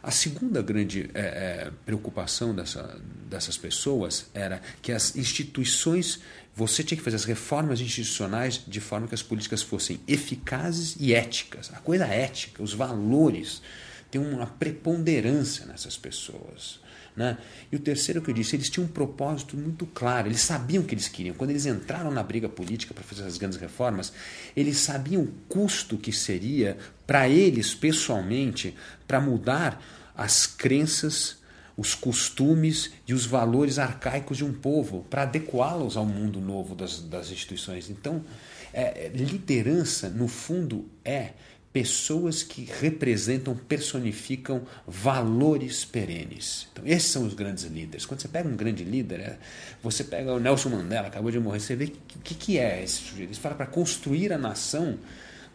A 0.06 0.12
segunda 0.12 0.62
grande 0.62 1.10
é, 1.14 1.20
é, 1.20 1.70
preocupação 1.84 2.54
dessa, 2.54 2.96
dessas 3.28 3.58
pessoas 3.58 4.26
era 4.32 4.62
que 4.80 4.92
as 4.92 5.16
instituições, 5.16 6.20
você 6.54 6.84
tinha 6.84 6.96
que 6.96 7.02
fazer 7.02 7.16
as 7.16 7.24
reformas 7.24 7.80
institucionais 7.80 8.62
de 8.68 8.80
forma 8.80 9.08
que 9.08 9.16
as 9.16 9.22
políticas 9.22 9.62
fossem 9.62 9.98
eficazes 10.06 10.94
e 11.00 11.12
éticas. 11.12 11.72
A 11.74 11.80
coisa 11.80 12.06
ética, 12.06 12.62
os 12.62 12.72
valores, 12.72 13.60
tem 14.08 14.20
uma 14.20 14.46
preponderância 14.46 15.66
nessas 15.66 15.96
pessoas. 15.96 16.78
Né? 17.16 17.38
E 17.72 17.76
o 17.76 17.78
terceiro 17.78 18.20
que 18.20 18.30
eu 18.30 18.34
disse, 18.34 18.54
eles 18.56 18.68
tinham 18.68 18.84
um 18.84 18.90
propósito 18.90 19.56
muito 19.56 19.86
claro, 19.86 20.28
eles 20.28 20.42
sabiam 20.42 20.82
o 20.82 20.86
que 20.86 20.94
eles 20.94 21.08
queriam. 21.08 21.34
Quando 21.34 21.48
eles 21.48 21.64
entraram 21.64 22.10
na 22.10 22.22
briga 22.22 22.46
política 22.46 22.92
para 22.92 23.02
fazer 23.02 23.24
as 23.24 23.38
grandes 23.38 23.58
reformas, 23.58 24.12
eles 24.54 24.76
sabiam 24.76 25.22
o 25.22 25.32
custo 25.48 25.96
que 25.96 26.12
seria 26.12 26.76
para 27.06 27.26
eles 27.26 27.74
pessoalmente 27.74 28.76
para 29.08 29.18
mudar 29.18 29.82
as 30.14 30.46
crenças, 30.46 31.38
os 31.74 31.94
costumes 31.94 32.90
e 33.08 33.14
os 33.14 33.24
valores 33.24 33.78
arcaicos 33.78 34.36
de 34.36 34.44
um 34.44 34.52
povo 34.52 35.06
para 35.08 35.22
adequá-los 35.22 35.96
ao 35.96 36.04
mundo 36.04 36.38
novo 36.38 36.74
das, 36.74 37.00
das 37.00 37.30
instituições. 37.30 37.88
Então, 37.88 38.22
é, 38.74 39.10
liderança, 39.14 40.10
no 40.10 40.28
fundo, 40.28 40.86
é 41.02 41.30
pessoas 41.76 42.42
que 42.42 42.66
representam, 42.80 43.54
personificam 43.54 44.62
valores 44.86 45.84
perenes. 45.84 46.66
Então, 46.72 46.82
esses 46.86 47.10
são 47.10 47.26
os 47.26 47.34
grandes 47.34 47.64
líderes. 47.64 48.06
Quando 48.06 48.22
você 48.22 48.28
pega 48.28 48.48
um 48.48 48.56
grande 48.56 48.82
líder, 48.82 49.20
é, 49.20 49.38
você 49.82 50.02
pega 50.02 50.32
o 50.32 50.40
Nelson 50.40 50.70
Mandela, 50.70 51.08
acabou 51.08 51.30
de 51.30 51.38
morrer, 51.38 51.60
você 51.60 51.76
vê 51.76 51.84
o 51.84 52.18
que, 52.24 52.34
que 52.34 52.58
é 52.58 52.82
esse 52.82 52.94
sujeito. 52.94 53.28
Ele 53.28 53.38
fala 53.38 53.54
para 53.54 53.66
construir 53.66 54.32
a 54.32 54.38
nação 54.38 54.98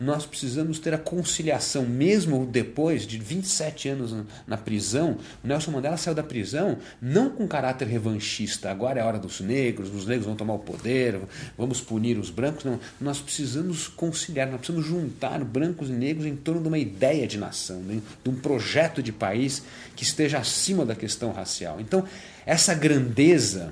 nós 0.02 0.26
precisamos 0.26 0.80
ter 0.80 0.96
a 0.96 0.98
conciliação, 0.98 1.86
mesmo 1.86 2.44
depois 2.44 3.06
de 3.06 3.20
27 3.20 3.90
anos 3.90 4.16
na 4.48 4.58
prisão. 4.58 5.20
O 5.44 5.48
Nelson 5.48 5.70
Mandela 5.70 5.96
saiu 5.96 6.16
da 6.16 6.24
prisão 6.24 6.80
não 7.00 7.30
com 7.30 7.48
caráter 7.48 7.88
revanchista, 7.88 8.72
agora 8.72 9.00
é 9.00 9.04
a 9.04 9.06
hora 9.06 9.20
dos 9.20 9.40
negros, 9.42 9.94
os 9.94 10.08
negros 10.08 10.26
vão 10.26 10.36
tomar 10.36 10.56
o 10.56 10.60
poder, 10.60 11.20
vamos 11.56 11.80
punir 11.80 12.18
os 12.18 12.32
brancos. 12.32 12.66
Não, 12.66 12.80
nós 13.00 13.20
precisamos 13.20 13.88
conciliar, 13.88 14.48
nós 14.48 14.62
precisamos 14.62 14.88
juntar 14.88 15.44
brancos 15.44 15.90
e 15.90 15.94
negros 15.94 16.26
em 16.26 16.36
torno 16.36 16.62
de 16.62 16.68
uma 16.68 16.80
ideia 16.80 17.28
de 17.28 17.38
nação, 17.38 17.84
de 17.84 18.30
um 18.30 18.36
projeto 18.36 19.04
de 19.04 19.12
país 19.12 19.62
que 19.96 20.02
esteja 20.02 20.40
acima 20.40 20.84
da 20.84 20.96
questão 20.96 21.32
racial. 21.32 21.80
Então, 21.80 22.04
essa 22.44 22.74
grandeza 22.74 23.72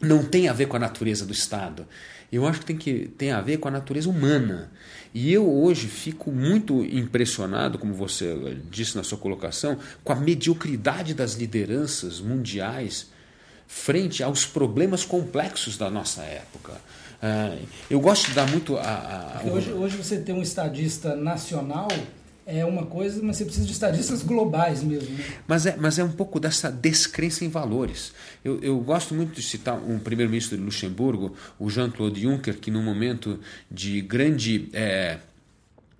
não 0.00 0.24
tem 0.24 0.48
a 0.48 0.52
ver 0.52 0.66
com 0.66 0.76
a 0.76 0.80
natureza 0.80 1.24
do 1.24 1.32
Estado. 1.32 1.86
Eu 2.32 2.46
acho 2.46 2.60
que 2.60 2.66
tem, 2.66 2.76
que 2.76 3.08
tem 3.16 3.30
a 3.30 3.40
ver 3.40 3.58
com 3.58 3.68
a 3.68 3.70
natureza 3.70 4.08
humana. 4.08 4.70
E 5.14 5.32
eu 5.32 5.50
hoje 5.50 5.86
fico 5.86 6.30
muito 6.30 6.84
impressionado, 6.84 7.78
como 7.78 7.94
você 7.94 8.58
disse 8.70 8.96
na 8.96 9.02
sua 9.02 9.16
colocação, 9.16 9.78
com 10.04 10.12
a 10.12 10.16
mediocridade 10.16 11.14
das 11.14 11.34
lideranças 11.34 12.20
mundiais 12.20 13.08
frente 13.66 14.22
aos 14.22 14.44
problemas 14.44 15.04
complexos 15.04 15.76
da 15.76 15.90
nossa 15.90 16.22
época. 16.22 16.72
Uh, 17.16 17.66
eu 17.88 18.00
gosto 18.00 18.26
de 18.26 18.34
dar 18.34 18.48
muito 18.48 18.76
a. 18.76 19.40
a... 19.42 19.50
Hoje, 19.50 19.72
hoje 19.72 19.96
você 19.96 20.18
tem 20.18 20.34
um 20.34 20.42
estadista 20.42 21.16
nacional 21.16 21.88
é 22.46 22.64
uma 22.64 22.86
coisa, 22.86 23.20
mas 23.24 23.36
você 23.36 23.44
precisa 23.44 23.66
de 23.66 23.72
estadistas 23.72 24.22
globais 24.22 24.80
mesmo. 24.80 25.12
Né? 25.16 25.24
Mas, 25.48 25.66
é, 25.66 25.76
mas 25.76 25.98
é 25.98 26.04
um 26.04 26.12
pouco 26.12 26.38
dessa 26.38 26.70
descrença 26.70 27.44
em 27.44 27.48
valores. 27.48 28.12
Eu, 28.44 28.60
eu 28.62 28.78
gosto 28.78 29.14
muito 29.14 29.34
de 29.34 29.42
citar 29.42 29.76
um 29.76 29.98
primeiro-ministro 29.98 30.56
de 30.56 30.62
Luxemburgo, 30.62 31.34
o 31.58 31.68
Jean-Claude 31.68 32.22
Juncker, 32.22 32.58
que 32.58 32.70
num 32.70 32.82
momento 32.82 33.40
de 33.68 34.00
grande. 34.00 34.68
É, 34.72 35.18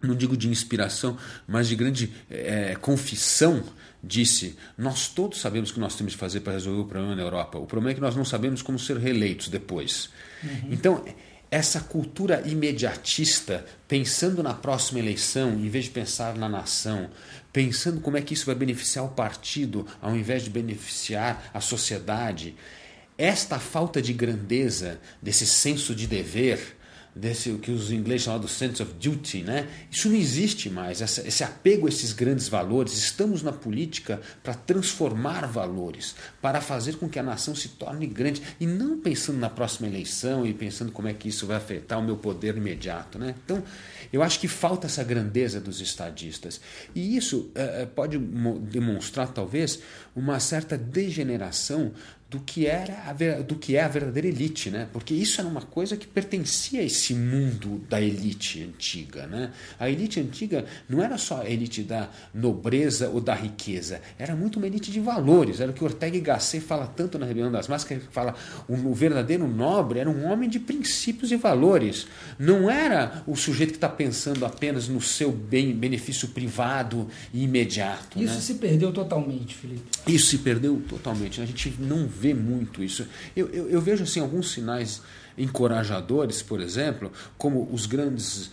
não 0.00 0.14
digo 0.14 0.36
de 0.36 0.48
inspiração, 0.48 1.16
mas 1.48 1.66
de 1.66 1.74
grande 1.74 2.12
é, 2.30 2.76
confissão, 2.80 3.64
disse: 4.00 4.56
Nós 4.78 5.08
todos 5.08 5.40
sabemos 5.40 5.70
o 5.70 5.74
que 5.74 5.80
nós 5.80 5.96
temos 5.96 6.12
de 6.12 6.18
fazer 6.18 6.40
para 6.40 6.52
resolver 6.52 6.82
o 6.82 6.84
problema 6.84 7.16
na 7.16 7.22
Europa. 7.22 7.58
O 7.58 7.66
problema 7.66 7.90
é 7.90 7.94
que 7.94 8.00
nós 8.00 8.14
não 8.14 8.24
sabemos 8.24 8.62
como 8.62 8.78
ser 8.78 8.98
reeleitos 8.98 9.48
depois. 9.48 10.10
Uhum. 10.44 10.68
Então 10.70 11.04
essa 11.56 11.80
cultura 11.80 12.42
imediatista, 12.44 13.64
pensando 13.88 14.42
na 14.42 14.52
próxima 14.52 14.98
eleição, 14.98 15.52
em 15.54 15.70
vez 15.70 15.86
de 15.86 15.90
pensar 15.90 16.36
na 16.36 16.50
nação, 16.50 17.08
pensando 17.50 17.98
como 17.98 18.18
é 18.18 18.20
que 18.20 18.34
isso 18.34 18.44
vai 18.44 18.54
beneficiar 18.54 19.06
o 19.06 19.08
partido, 19.08 19.86
ao 20.02 20.14
invés 20.14 20.42
de 20.42 20.50
beneficiar 20.50 21.50
a 21.54 21.60
sociedade, 21.62 22.54
esta 23.16 23.58
falta 23.58 24.02
de 24.02 24.12
grandeza, 24.12 25.00
desse 25.22 25.46
senso 25.46 25.94
de 25.94 26.06
dever, 26.06 26.76
desse 27.16 27.50
o 27.50 27.58
que 27.58 27.70
os 27.70 27.90
ingleses 27.90 28.24
chamam 28.24 28.40
do 28.40 28.46
sense 28.46 28.82
of 28.82 28.92
duty, 28.92 29.42
né? 29.42 29.66
Isso 29.90 30.08
não 30.08 30.16
existe 30.16 30.68
mais, 30.68 31.00
essa, 31.00 31.26
esse 31.26 31.42
apego 31.42 31.86
a 31.86 31.88
esses 31.88 32.12
grandes 32.12 32.46
valores. 32.46 32.92
Estamos 32.92 33.42
na 33.42 33.52
política 33.52 34.20
para 34.42 34.52
transformar 34.52 35.46
valores, 35.46 36.14
para 36.42 36.60
fazer 36.60 36.96
com 36.96 37.08
que 37.08 37.18
a 37.18 37.22
nação 37.22 37.54
se 37.54 37.70
torne 37.70 38.06
grande 38.06 38.42
e 38.60 38.66
não 38.66 39.00
pensando 39.00 39.38
na 39.38 39.48
próxima 39.48 39.88
eleição 39.88 40.46
e 40.46 40.52
pensando 40.52 40.92
como 40.92 41.08
é 41.08 41.14
que 41.14 41.28
isso 41.28 41.46
vai 41.46 41.56
afetar 41.56 41.98
o 41.98 42.02
meu 42.02 42.16
poder 42.16 42.56
imediato, 42.56 43.18
né? 43.18 43.34
Então, 43.44 43.62
eu 44.12 44.22
acho 44.22 44.38
que 44.38 44.46
falta 44.46 44.86
essa 44.86 45.02
grandeza 45.02 45.58
dos 45.58 45.80
estadistas 45.80 46.60
e 46.94 47.16
isso 47.16 47.50
é, 47.54 47.86
pode 47.86 48.18
demonstrar 48.18 49.28
talvez 49.28 49.80
uma 50.14 50.38
certa 50.38 50.76
degeneração 50.76 51.92
do 52.28 52.40
que 52.40 52.66
era 52.66 53.04
a, 53.06 53.12
do 53.42 53.54
que 53.54 53.76
é 53.76 53.82
a 53.82 53.88
verdadeira 53.88 54.26
elite, 54.26 54.68
né? 54.68 54.88
Porque 54.92 55.14
isso 55.14 55.40
era 55.40 55.48
uma 55.48 55.62
coisa 55.62 55.96
que 55.96 56.06
pertencia 56.06 56.80
a 56.80 56.82
esse 56.82 57.14
mundo 57.14 57.84
da 57.88 58.00
elite 58.00 58.64
antiga, 58.64 59.28
né? 59.28 59.52
A 59.78 59.88
elite 59.88 60.18
antiga 60.18 60.64
não 60.88 61.02
era 61.02 61.16
só 61.18 61.42
a 61.42 61.48
elite 61.48 61.82
da 61.82 62.10
nobreza 62.34 63.08
ou 63.10 63.20
da 63.20 63.34
riqueza, 63.34 64.00
era 64.18 64.34
muito 64.34 64.56
uma 64.56 64.66
elite 64.66 64.90
de 64.90 64.98
valores. 64.98 65.60
Era 65.60 65.70
o 65.70 65.74
que 65.74 65.84
Ortega 65.84 66.16
y 66.16 66.20
Gasset 66.20 66.64
fala 66.64 66.86
tanto 66.86 67.16
na 67.16 67.26
Rebelião 67.26 67.52
das 67.52 67.68
Massas, 67.68 67.86
que 67.86 67.98
fala 68.10 68.34
o 68.68 68.92
verdadeiro 68.92 69.46
nobre 69.46 70.00
era 70.00 70.10
um 70.10 70.26
homem 70.26 70.48
de 70.48 70.58
princípios 70.58 71.30
e 71.30 71.36
valores. 71.36 72.08
Não 72.38 72.68
era 72.68 73.22
o 73.26 73.36
sujeito 73.36 73.70
que 73.70 73.76
está 73.76 73.88
pensando 73.88 74.44
apenas 74.44 74.88
no 74.88 75.00
seu 75.00 75.30
bem, 75.30 75.72
benefício 75.72 76.28
privado 76.28 77.08
e 77.32 77.44
imediato. 77.44 78.20
Isso 78.20 78.34
né? 78.34 78.40
se 78.40 78.54
perdeu 78.54 78.92
totalmente, 78.92 79.54
Felipe. 79.54 79.82
Isso 80.06 80.26
se 80.26 80.38
perdeu 80.38 80.82
totalmente. 80.88 81.40
A 81.40 81.46
gente 81.46 81.74
não 81.78 82.08
vê 82.18 82.34
muito 82.34 82.82
isso. 82.82 83.06
Eu, 83.36 83.48
eu, 83.48 83.68
eu 83.68 83.80
vejo 83.80 84.04
assim 84.04 84.20
alguns 84.20 84.52
sinais 84.52 85.02
encorajadores, 85.36 86.42
por 86.42 86.60
exemplo, 86.60 87.12
como 87.36 87.68
os 87.72 87.86
grandes 87.86 88.50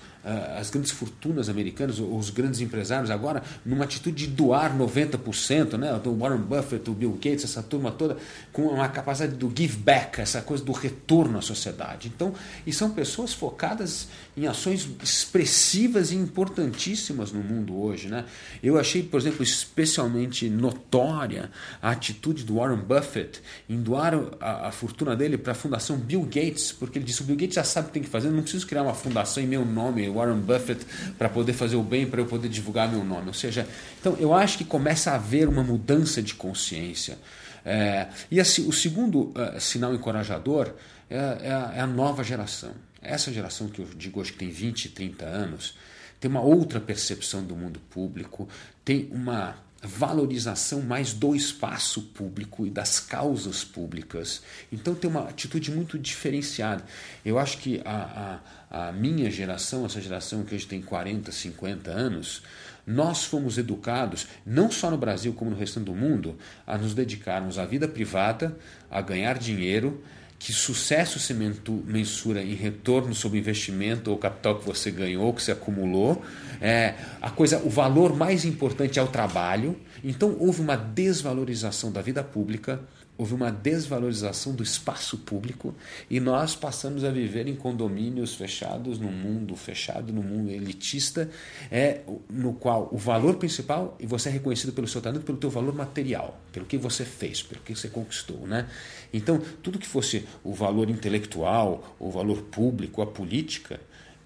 as 0.58 0.70
grandes 0.70 0.92
fortunas 0.92 1.50
americanas, 1.50 2.00
os 2.00 2.30
grandes 2.30 2.62
empresários 2.62 3.12
agora, 3.12 3.44
numa 3.66 3.84
atitude 3.84 4.26
de 4.26 4.32
doar 4.32 4.78
90%, 4.78 5.78
né? 5.78 5.94
o 6.06 6.16
Warren 6.16 6.42
Buffett, 6.42 6.90
o 6.90 6.94
Bill 6.94 7.12
Gates, 7.14 7.44
essa 7.44 7.62
turma 7.62 7.92
toda, 7.92 8.18
com 8.52 8.64
uma 8.64 8.88
capacidade 8.88 9.36
do 9.36 9.52
give 9.56 9.78
back, 9.78 10.22
essa 10.22 10.42
coisa 10.42 10.64
do 10.64 10.72
retorno 10.72 11.38
à 11.38 11.42
sociedade. 11.42 12.12
Então, 12.14 12.34
e 12.66 12.72
são 12.72 12.92
pessoas 12.92 13.34
focadas 13.34 14.08
em 14.36 14.48
ações 14.48 14.88
expressivas 15.02 16.12
e 16.12 16.16
importantíssimas 16.16 17.32
no 17.32 17.42
mundo 17.44 17.78
hoje. 17.80 18.08
Né? 18.08 18.26
Eu 18.62 18.80
achei, 18.80 19.04
por 19.04 19.20
exemplo, 19.20 19.44
especialmente 19.44 20.50
notória 20.50 21.52
a 21.82 21.92
atitude 21.92 22.44
do 22.44 22.56
Warren 22.56 22.78
Buffett 22.78 23.42
em 23.70 23.82
doar 23.82 24.14
a, 24.40 24.70
a 24.70 24.72
fortuna 24.72 25.16
dele 25.16 25.38
para 25.38 25.52
a 25.52 25.56
fundação 25.56 25.98
Bill 25.98 26.24
Gates, 26.24 26.72
porque 26.72 26.98
ele 26.98 27.06
disse: 27.06 27.22
o 27.22 27.26
Bill 27.26 27.36
Gates 27.36 27.56
já 27.56 27.64
sabe 27.64 27.86
o 27.86 27.88
que 27.90 27.94
tem 27.94 28.04
que 28.04 28.10
fazer, 28.10 28.30
não 28.30 28.42
preciso 28.42 28.66
criar 28.66 28.84
uma 28.84 28.94
fundação 28.94 29.44
em 29.44 29.48
meu 29.48 29.66
nome, 29.66 30.13
Warren 30.14 30.40
Buffett 30.40 30.86
para 31.18 31.30
poder 31.30 31.54
fazer 31.54 31.76
o 31.76 31.84
bem, 31.84 32.06
para 32.06 32.22
eu 32.22 32.26
poder 32.26 32.50
divulgar 32.50 32.90
meu 32.90 33.04
nome. 33.04 33.28
Ou 33.28 33.34
seja, 33.34 33.68
então 34.00 34.16
eu 34.20 34.34
acho 34.34 34.58
que 34.58 34.64
começa 34.66 35.12
a 35.12 35.16
haver 35.16 35.48
uma 35.48 35.64
mudança 35.64 36.22
de 36.22 36.34
consciência. 36.34 37.18
É, 37.66 38.08
e 38.30 38.40
assim, 38.40 38.68
o 38.68 38.74
segundo 38.74 39.32
uh, 39.32 39.60
sinal 39.60 39.94
encorajador 39.94 40.74
é, 41.10 41.16
é, 41.16 41.52
a, 41.52 41.74
é, 41.76 41.80
a, 41.80 41.88
nova 41.88 42.24
geração. 42.24 42.72
Essa 43.02 43.32
geração 43.32 43.68
que 43.68 43.80
eu 43.80 43.88
digo 43.96 44.20
hoje 44.20 44.32
que 44.32 44.38
tem 44.40 44.50
20, 44.50 44.90
30 44.90 45.26
anos, 45.26 45.76
tem 46.20 46.30
uma 46.30 46.42
outra 46.42 46.80
percepção 46.80 47.44
do 47.44 47.56
mundo 47.56 47.80
público, 47.90 48.48
tem 48.84 49.10
uma 49.12 49.56
valorização 49.84 50.82
mais 50.82 51.14
do 51.14 51.36
espaço 51.36 52.02
público 52.02 52.66
e 52.66 52.70
das 52.70 53.00
causas 53.02 53.64
públicas. 53.64 54.42
Então 54.72 54.96
tem 54.96 55.10
uma 55.10 55.28
atitude 55.28 55.72
muito 55.72 56.00
diferenciada. 56.00 56.84
Eu 57.26 57.38
acho 57.38 57.58
que 57.58 57.82
a, 57.84 58.40
a, 58.72 58.88
a 58.88 58.92
minha 58.94 59.30
geração, 59.30 59.86
essa 59.86 60.00
geração 60.00 60.44
que 60.44 60.56
hoje 60.56 60.66
tem 60.66 60.82
40, 60.82 61.32
50 61.32 61.92
anos, 61.92 62.44
nós 62.88 63.26
fomos 63.26 63.58
educados, 63.58 64.28
não 64.46 64.72
só 64.72 64.90
no 64.90 64.98
Brasil 64.98 65.34
como 65.34 65.52
no 65.52 65.58
restante 65.58 65.86
do 65.86 65.96
mundo, 65.96 66.38
a 66.66 66.78
nos 66.78 66.94
dedicarmos 66.94 67.60
à 67.60 67.66
vida 67.66 67.88
privada, 67.88 68.58
a 68.90 69.02
ganhar 69.02 69.38
dinheiro 69.38 70.02
que 70.40 70.52
sucesso 70.52 71.20
se 71.20 71.34
mensura 71.34 72.44
em 72.44 72.54
retorno 72.54 73.16
sobre 73.16 73.40
investimento 73.40 74.12
ou 74.12 74.18
capital 74.18 74.60
que 74.60 74.66
você 74.66 74.92
ganhou, 74.92 75.34
que 75.34 75.42
você 75.42 75.54
acumulou. 75.54 76.22
É, 76.60 76.96
a 77.22 77.30
coisa, 77.30 77.60
o 77.64 77.70
valor 77.70 78.16
mais 78.16 78.44
importante 78.44 79.00
é 79.00 79.02
o 79.02 79.08
trabalho. 79.08 79.78
Então 80.04 80.36
houve 80.40 80.62
uma 80.62 80.76
desvalorização 80.76 81.92
da 81.92 82.02
vida 82.02 82.24
pública, 82.24 82.82
houve 83.24 83.34
uma 83.34 83.50
desvalorização 83.50 84.54
do 84.54 84.62
espaço 84.62 85.18
público 85.20 85.74
e 86.10 86.20
nós 86.20 86.58
passamos 86.58 87.06
a 87.06 87.10
viver 87.10 87.48
em 87.48 87.56
condomínios 87.56 88.36
fechados, 88.36 89.00
num 89.00 89.14
mundo 89.14 89.56
fechado, 89.56 90.12
num 90.12 90.22
mundo 90.22 90.52
elitista, 90.52 91.30
é 91.72 92.02
no 92.30 92.54
qual 92.54 92.90
o 92.92 92.98
valor 92.98 93.36
principal 93.36 93.96
e 93.98 94.06
você 94.06 94.28
é 94.28 94.34
reconhecido 94.34 94.74
pelo 94.74 94.90
seu 94.90 95.00
talento, 95.00 95.24
pelo 95.24 95.38
teu 95.38 95.50
valor 95.50 95.74
material, 95.74 96.38
pelo 96.52 96.66
que 96.66 96.78
você 96.78 97.06
fez, 97.06 97.42
pelo 97.42 97.62
que 97.62 97.74
você 97.74 97.88
conquistou, 97.88 98.46
né? 98.46 98.68
Então 99.14 99.42
tudo 99.62 99.80
que 99.80 99.88
fosse 99.88 100.28
o 100.44 100.54
valor 100.54 100.90
intelectual, 100.90 101.96
o 101.98 102.12
valor 102.12 102.42
público, 102.42 103.02
a 103.02 103.08
política, 103.08 103.80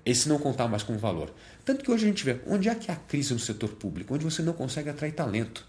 esse 0.03 0.27
não 0.27 0.39
contava 0.39 0.69
mais 0.69 0.81
como 0.81 0.97
valor. 0.97 1.31
Tanto 1.63 1.83
que 1.83 1.91
hoje 1.91 2.05
a 2.05 2.07
gente 2.07 2.25
vê 2.25 2.39
onde 2.47 2.67
é 2.67 2.73
que 2.73 2.91
há 2.91 2.95
crise 2.95 3.31
no 3.31 3.39
setor 3.39 3.69
público, 3.69 4.15
onde 4.15 4.23
você 4.23 4.41
não 4.41 4.53
consegue 4.53 4.89
atrair 4.89 5.11
talento. 5.11 5.63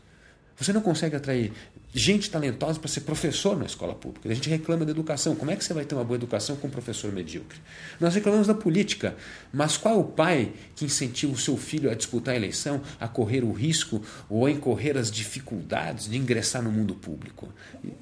Você 0.61 0.73
não 0.73 0.81
consegue 0.81 1.15
atrair 1.15 1.53
gente 1.93 2.31
talentosa 2.31 2.79
para 2.79 2.89
ser 2.89 3.01
professor 3.01 3.57
na 3.57 3.65
escola 3.65 3.95
pública. 3.95 4.29
A 4.29 4.35
gente 4.35 4.49
reclama 4.51 4.85
da 4.85 4.91
educação. 4.91 5.35
Como 5.35 5.51
é 5.51 5.57
que 5.57 5.65
você 5.65 5.73
vai 5.73 5.85
ter 5.85 5.95
uma 5.95 6.05
boa 6.05 6.17
educação 6.17 6.57
com 6.57 6.67
um 6.67 6.71
professor 6.71 7.13
medíocre? 7.13 7.59
Nós 8.01 8.15
reclamamos 8.15 8.47
da 8.47 8.55
política, 8.55 9.17
mas 9.53 9.77
qual 9.77 9.95
é 9.95 9.99
o 9.99 10.05
pai 10.05 10.53
que 10.77 10.85
incentiva 10.85 11.33
o 11.33 11.39
seu 11.39 11.57
filho 11.57 11.91
a 11.91 11.95
disputar 11.95 12.35
a 12.35 12.37
eleição, 12.37 12.83
a 13.01 13.09
correr 13.09 13.43
o 13.43 13.53
risco 13.53 14.03
ou 14.29 14.47
a 14.47 14.51
incorrer 14.51 14.97
as 14.97 15.11
dificuldades 15.11 16.09
de 16.09 16.19
ingressar 16.19 16.63
no 16.63 16.71
mundo 16.71 16.95
público? 16.95 17.49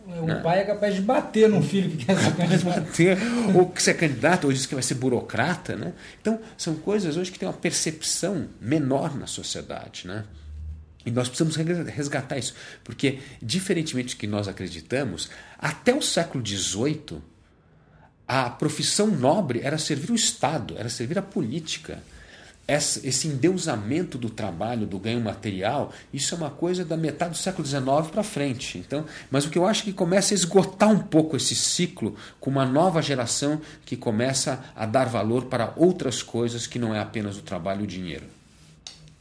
O 0.06 0.26
Não. 0.26 0.42
pai 0.42 0.60
é 0.60 0.64
capaz 0.64 0.94
de 0.94 1.02
bater 1.02 1.48
no 1.48 1.62
filho 1.62 1.90
que 1.90 2.06
quer 2.06 2.16
ser 2.16 2.34
candidato. 2.34 2.64
bater, 2.64 3.18
ou 3.54 3.68
que 3.68 3.82
ser 3.82 3.94
candidato, 3.94 4.44
ou 4.44 4.52
diz 4.52 4.66
que 4.66 4.74
vai 4.74 4.82
ser 4.82 4.94
burocrata. 4.94 5.76
Né? 5.76 5.92
Então, 6.20 6.40
são 6.56 6.74
coisas 6.74 7.16
hoje 7.16 7.30
que 7.30 7.38
têm 7.38 7.48
uma 7.48 7.54
percepção 7.54 8.48
menor 8.60 9.14
na 9.14 9.26
sociedade. 9.26 10.08
Né? 10.08 10.24
E 11.06 11.10
nós 11.12 11.28
precisamos 11.28 11.54
resgatar 11.86 12.36
isso, 12.36 12.52
porque, 12.82 13.20
diferentemente 13.40 14.16
do 14.16 14.18
que 14.18 14.26
nós 14.26 14.48
acreditamos, 14.48 15.30
até 15.56 15.94
o 15.94 16.02
século 16.02 16.44
XVIII, 16.44 17.22
a 18.26 18.50
profissão 18.50 19.06
nobre 19.06 19.60
era 19.62 19.78
servir 19.78 20.10
o 20.10 20.16
Estado, 20.16 20.74
era 20.76 20.88
servir 20.88 21.16
a 21.16 21.22
política. 21.22 22.02
Esse 22.66 23.28
endeusamento 23.28 24.18
do 24.18 24.28
trabalho, 24.28 24.84
do 24.84 24.98
ganho 24.98 25.20
material, 25.20 25.92
isso 26.12 26.34
é 26.34 26.36
uma 26.38 26.50
coisa 26.50 26.84
da 26.84 26.96
metade 26.96 27.30
do 27.30 27.36
século 27.36 27.64
XIX 27.64 28.10
para 28.10 28.24
frente. 28.24 28.78
Então, 28.78 29.04
mas 29.30 29.44
o 29.44 29.50
que 29.50 29.56
eu 29.56 29.64
acho 29.64 29.84
que 29.84 29.92
começa 29.92 30.34
a 30.34 30.36
esgotar 30.36 30.90
um 30.90 30.98
pouco 30.98 31.36
esse 31.36 31.54
ciclo 31.54 32.16
com 32.40 32.50
uma 32.50 32.66
nova 32.66 33.00
geração 33.00 33.60
que 33.84 33.96
começa 33.96 34.64
a 34.74 34.84
dar 34.84 35.04
valor 35.04 35.44
para 35.44 35.72
outras 35.76 36.20
coisas 36.20 36.66
que 36.66 36.80
não 36.80 36.92
é 36.92 36.98
apenas 36.98 37.38
o 37.38 37.42
trabalho 37.42 37.82
e 37.82 37.84
o 37.84 37.86
dinheiro. 37.86 38.35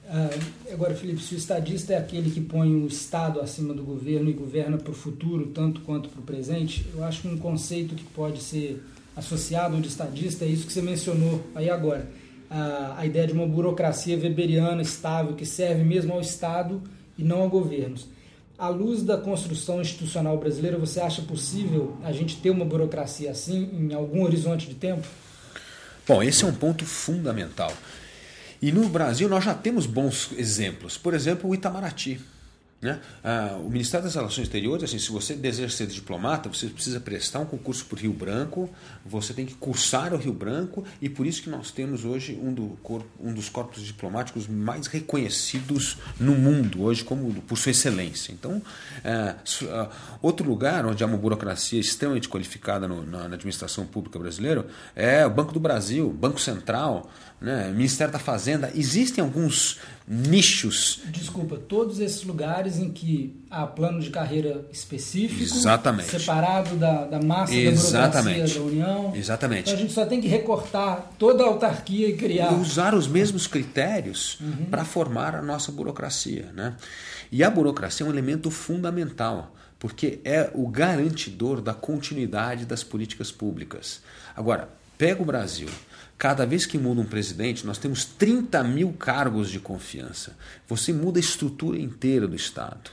Ah, 0.08 0.30
agora, 0.72 0.94
Felipe, 0.94 1.22
se 1.22 1.36
o 1.36 1.38
estadista 1.38 1.94
é 1.94 1.98
aquele 1.98 2.30
que 2.30 2.42
põe 2.42 2.74
o 2.76 2.88
Estado 2.88 3.40
acima 3.42 3.74
do 3.74 3.84
governo 3.84 4.30
e 4.30 4.34
governa 4.34 4.78
para 4.78 4.92
o 4.92 4.96
futuro 4.96 5.48
tanto 5.48 5.82
quanto 5.82 6.10
para 6.10 6.20
o 6.20 6.24
presente, 6.24 6.86
eu 6.94 7.04
acho 7.04 7.28
um 7.28 7.38
conceito 7.38 7.96
que 7.96 8.04
pode 8.04 8.42
ser 8.42 8.84
associado 9.16 9.76
ao 9.76 9.82
de 9.82 9.88
estadista 9.88 10.44
é 10.44 10.48
isso 10.48 10.68
que 10.68 10.74
você 10.74 10.82
mencionou 10.82 11.42
aí 11.56 11.70
agora. 11.70 12.10
A, 12.50 12.96
a 13.00 13.06
ideia 13.06 13.26
de 13.26 13.34
uma 13.34 13.48
burocracia 13.48 14.18
weberiana 14.18 14.82
estável 14.82 15.34
que 15.34 15.46
serve 15.46 15.84
mesmo 15.84 16.14
ao 16.14 16.22
Estado 16.22 16.82
e 17.18 17.24
não 17.24 17.44
a 17.44 17.48
governos. 17.48 18.08
À 18.58 18.70
luz 18.70 19.04
da 19.04 19.18
construção 19.18 19.82
institucional 19.82 20.38
brasileira, 20.38 20.78
você 20.78 21.00
acha 21.00 21.22
possível 21.22 21.98
a 22.04 22.12
gente 22.12 22.38
ter 22.38 22.52
uma 22.52 22.64
burocracia 22.64 23.32
assim 23.32 23.70
em 23.74 23.94
algum 23.94 24.24
horizonte 24.24 24.68
de 24.68 24.76
tempo? 24.76 25.06
Bom, 26.08 26.22
esse 26.22 26.44
é 26.44 26.48
um 26.48 26.54
ponto 26.54 26.86
fundamental. 26.86 27.74
E 28.66 28.72
no 28.72 28.90
Brasil 28.90 29.30
nós 29.30 29.44
já 29.44 29.54
temos 29.54 29.86
bons 29.86 30.32
exemplos. 30.36 30.98
Por 30.98 31.14
exemplo, 31.14 31.48
o 31.48 31.54
Itamaraty. 31.54 32.20
Né? 32.82 33.00
Ah, 33.24 33.58
o 33.64 33.70
Ministério 33.70 34.04
das 34.04 34.16
Relações 34.16 34.48
Exteriores, 34.48 34.84
assim, 34.84 34.98
se 34.98 35.12
você 35.12 35.36
deseja 35.36 35.70
ser 35.70 35.86
diplomata, 35.86 36.50
você 36.50 36.68
precisa 36.68 37.00
prestar 37.00 37.40
um 37.40 37.46
concurso 37.46 37.86
por 37.86 38.00
Rio 38.00 38.12
Branco, 38.12 38.68
você 39.06 39.34
tem 39.36 39.46
que 39.46 39.54
cursar 39.54 40.16
o 40.16 40.18
Rio 40.18 40.34
Branco, 40.34 40.84
e 41.00 41.08
por 41.08 41.28
isso 41.28 41.44
que 41.44 41.50
nós 41.50 41.70
temos 41.70 42.06
hoje 42.06 42.40
um, 42.42 42.52
do 42.52 42.78
corpo, 42.82 43.08
um 43.20 43.34
dos 43.34 43.50
corpos 43.50 43.84
diplomáticos 43.84 44.48
mais 44.48 44.88
reconhecidos 44.88 45.98
no 46.20 46.34
mundo, 46.34 46.84
hoje, 46.84 47.04
como 47.04 47.34
por 47.44 47.58
sua 47.58 47.70
excelência. 47.70 48.32
Então, 48.32 48.62
ah, 49.04 49.36
ah, 49.70 49.90
outro 50.24 50.48
lugar 50.48 50.88
onde 50.88 51.04
há 51.04 51.08
uma 51.08 51.18
burocracia 51.18 51.80
extremamente 51.80 52.28
qualificada 52.28 52.88
no, 52.88 53.06
na, 53.06 53.30
na 53.30 53.36
administração 53.36 53.86
pública 53.86 54.18
brasileira 54.18 54.66
é 54.96 55.26
o 55.26 55.30
Banco 55.30 55.54
do 55.54 55.60
Brasil, 55.60 56.10
Banco 56.12 56.42
Central 56.42 57.12
né, 57.46 57.70
Ministério 57.70 58.12
da 58.12 58.18
Fazenda, 58.18 58.72
existem 58.74 59.24
alguns 59.24 59.80
nichos. 60.08 61.02
Desculpa, 61.06 61.58
todos 61.58 62.00
esses 62.00 62.24
lugares 62.24 62.80
em 62.80 62.90
que 62.90 63.40
há 63.52 63.68
plano 63.68 64.00
de 64.00 64.10
carreira 64.10 64.66
específico, 64.72 65.44
Exatamente. 65.44 66.10
separado 66.10 66.76
da, 66.76 67.06
da 67.06 67.22
massa 67.22 67.54
Exatamente. 67.54 68.40
da 68.40 68.48
burocracia 68.48 68.60
da 68.60 68.66
União. 68.66 69.16
Exatamente. 69.16 69.62
Então 69.62 69.74
a 69.76 69.78
gente 69.78 69.94
só 69.94 70.08
tem 70.08 70.20
que 70.20 70.28
recortar 70.28 71.12
toda 71.20 71.44
a 71.44 71.48
autarquia 71.48 72.10
e 72.10 72.18
criar. 72.18 72.52
E 72.52 72.56
usar 72.56 72.96
os 72.96 73.08
mesmos 73.08 73.46
critérios 73.46 74.40
uhum. 74.42 74.66
para 74.66 74.84
formar 74.84 75.36
a 75.36 75.42
nossa 75.44 75.72
burocracia. 75.72 76.52
Né? 76.52 76.76
E 77.32 77.44
a 77.44 77.50
burocracia 77.52 78.04
é 78.04 78.10
um 78.10 78.12
elemento 78.12 78.50
fundamental 78.50 79.54
porque 79.78 80.20
é 80.26 80.50
o 80.56 80.68
garantidor 80.68 81.62
da 81.62 81.74
continuidade 81.74 82.66
das 82.66 82.84
políticas 82.84 83.32
públicas. 83.32 84.02
Agora, 84.36 84.68
pega 84.98 85.22
o 85.22 85.26
Brasil. 85.26 85.70
Cada 86.18 86.46
vez 86.46 86.66
que 86.66 86.78
muda 86.78 87.02
um 87.02 87.06
presidente, 87.06 87.66
nós 87.66 87.78
temos 87.78 88.06
30 88.06 88.64
mil 88.64 88.94
cargos 88.94 89.50
de 89.50 89.60
confiança. 89.60 90.36
Você 90.68 90.94
muda 90.94 91.20
a 91.20 91.22
estrutura 91.22 91.78
inteira 91.78 92.28
do 92.28 92.36
Estado. 92.36 92.92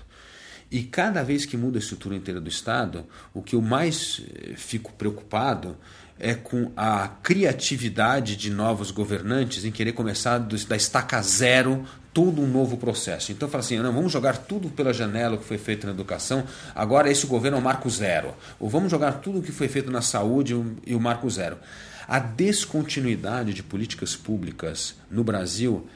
E 0.71 0.83
cada 0.83 1.23
vez 1.23 1.45
que 1.45 1.57
muda 1.57 1.79
a 1.79 1.81
estrutura 1.81 2.17
inteira 2.17 2.41
do 2.41 2.49
Estado, 2.49 3.07
o 3.35 3.43
que 3.43 3.55
eu 3.55 3.61
mais 3.61 4.23
eh, 4.35 4.55
fico 4.57 4.91
preocupado 4.95 5.77
é 6.19 6.35
com 6.35 6.73
a 6.77 7.09
criatividade 7.23 8.37
de 8.37 8.51
novos 8.51 8.91
governantes 8.91 9.65
em 9.65 9.71
querer 9.71 9.93
começar 9.93 10.39
da 10.39 10.77
estaca 10.77 11.21
zero 11.21 11.85
todo 12.13 12.41
um 12.41 12.47
novo 12.47 12.77
processo. 12.77 13.33
Então 13.33 13.49
fala 13.49 13.63
assim, 13.63 13.79
não, 13.79 13.93
vamos 13.93 14.13
jogar 14.13 14.37
tudo 14.39 14.69
pela 14.69 14.93
janela 14.93 15.37
que 15.37 15.45
foi 15.45 15.59
feito 15.59 15.87
na 15.87 15.93
educação, 15.93 16.45
agora 16.75 17.11
esse 17.11 17.27
governo 17.27 17.57
é 17.59 17.61
o 17.61 17.63
marco 17.63 17.91
zero. 17.91 18.35
Ou 18.61 18.69
vamos 18.69 18.91
jogar 18.91 19.21
tudo 19.21 19.41
o 19.41 19.43
que 19.43 19.53
foi 19.53 19.69
feito 19.69 19.91
na 19.91 20.01
saúde 20.01 20.55
e 20.87 20.95
o 20.95 21.01
marco 21.01 21.29
zero. 21.29 21.59
A 22.07 22.19
descontinuidade 22.19 23.55
de 23.55 23.63
políticas 23.63 24.17
públicas 24.17 24.97
no 25.11 25.23
Brasil 25.25 25.87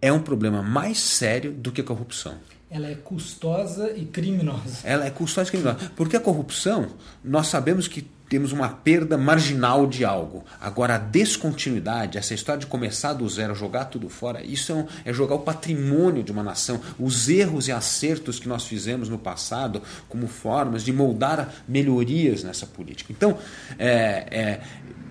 é 0.00 0.12
um 0.12 0.20
problema 0.20 0.62
mais 0.62 0.98
sério 0.98 1.52
do 1.52 1.70
que 1.70 1.80
a 1.80 1.84
corrupção. 1.84 2.34
Ela 2.70 2.88
é 2.88 2.94
custosa 2.94 3.92
e 3.92 4.04
criminosa. 4.06 4.80
Ela 4.82 5.04
é 5.04 5.10
custosa 5.10 5.48
e 5.48 5.50
criminosa. 5.50 5.90
Porque 5.94 6.16
a 6.16 6.20
corrupção, 6.20 6.88
nós 7.22 7.48
sabemos 7.48 7.86
que 7.86 8.06
temos 8.32 8.50
uma 8.50 8.70
perda 8.70 9.18
marginal 9.18 9.86
de 9.86 10.06
algo. 10.06 10.42
Agora, 10.58 10.94
a 10.94 10.98
descontinuidade, 10.98 12.16
essa 12.16 12.32
história 12.32 12.60
de 12.60 12.66
começar 12.66 13.12
do 13.12 13.28
zero, 13.28 13.54
jogar 13.54 13.84
tudo 13.84 14.08
fora, 14.08 14.42
isso 14.42 14.72
é, 14.72 15.10
é 15.10 15.12
jogar 15.12 15.34
o 15.34 15.40
patrimônio 15.40 16.22
de 16.22 16.32
uma 16.32 16.42
nação, 16.42 16.80
os 16.98 17.28
erros 17.28 17.68
e 17.68 17.72
acertos 17.72 18.38
que 18.38 18.48
nós 18.48 18.64
fizemos 18.64 19.10
no 19.10 19.18
passado, 19.18 19.82
como 20.08 20.26
formas 20.26 20.82
de 20.82 20.94
moldar 20.94 21.52
melhorias 21.68 22.42
nessa 22.42 22.64
política. 22.64 23.12
Então, 23.12 23.36
é, 23.78 24.26
é, 24.30 24.60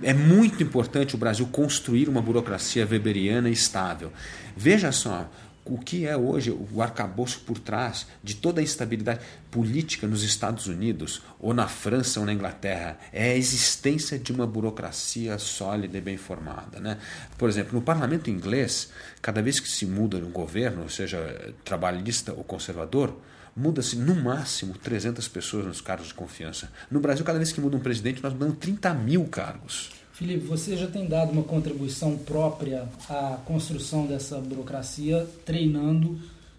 é 0.01 0.13
muito 0.15 0.63
importante 0.63 1.13
o 1.13 1.17
Brasil 1.19 1.47
construir 1.51 2.09
uma 2.09 2.23
burocracia 2.23 2.87
weberiana 2.89 3.51
estável. 3.51 4.11
Veja 4.57 4.91
só, 4.91 5.29
o 5.65 5.77
que 5.77 6.05
é 6.05 6.17
hoje 6.17 6.51
o 6.51 6.81
arcabouço 6.81 7.41
por 7.41 7.59
trás 7.59 8.07
de 8.23 8.35
toda 8.35 8.61
a 8.61 8.63
instabilidade 8.63 9.21
política 9.49 10.07
nos 10.07 10.23
Estados 10.23 10.67
Unidos, 10.67 11.21
ou 11.39 11.53
na 11.53 11.67
França 11.67 12.19
ou 12.19 12.25
na 12.25 12.33
Inglaterra, 12.33 12.97
é 13.11 13.31
a 13.31 13.35
existência 13.35 14.17
de 14.17 14.31
uma 14.31 14.47
burocracia 14.47 15.37
sólida 15.37 15.97
e 15.97 16.01
bem 16.01 16.17
formada. 16.17 16.79
Né? 16.79 16.97
Por 17.37 17.49
exemplo, 17.49 17.73
no 17.73 17.81
parlamento 17.81 18.29
inglês, 18.29 18.91
cada 19.21 19.41
vez 19.41 19.59
que 19.59 19.69
se 19.69 19.85
muda 19.85 20.17
um 20.17 20.31
governo, 20.31 20.89
seja 20.89 21.53
trabalhista 21.63 22.33
ou 22.33 22.43
conservador, 22.43 23.15
muda-se 23.55 23.95
no 23.95 24.15
máximo 24.15 24.73
300 24.73 25.27
pessoas 25.27 25.65
nos 25.65 25.81
cargos 25.81 26.07
de 26.07 26.13
confiança. 26.13 26.71
No 26.89 26.99
Brasil, 26.99 27.25
cada 27.25 27.37
vez 27.37 27.51
que 27.51 27.61
muda 27.61 27.75
um 27.75 27.81
presidente, 27.81 28.23
nós 28.23 28.33
mudamos 28.33 28.57
30 28.57 28.93
mil 28.93 29.25
cargos. 29.25 30.00
Felipe, 30.21 30.45
você 30.45 30.77
já 30.77 30.85
tem 30.85 31.07
dado 31.07 31.31
uma 31.31 31.41
contribuição 31.41 32.15
própria 32.15 32.87
à 33.09 33.39
construção 33.43 34.05
dessa 34.05 34.37
burocracia, 34.37 35.27
treinando 35.43 36.09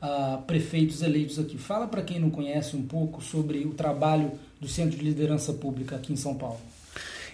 uh, 0.03 0.43
prefeitos 0.49 1.01
eleitos 1.01 1.39
aqui. 1.39 1.57
Fala 1.57 1.87
para 1.87 2.03
quem 2.03 2.19
não 2.19 2.29
conhece 2.29 2.75
um 2.75 2.83
pouco 2.83 3.23
sobre 3.23 3.65
o 3.65 3.73
trabalho 3.73 4.33
do 4.61 4.67
Centro 4.67 4.99
de 4.99 5.05
Liderança 5.05 5.53
Pública 5.53 5.95
aqui 5.95 6.13
em 6.13 6.17
São 6.17 6.35
Paulo. 6.35 6.59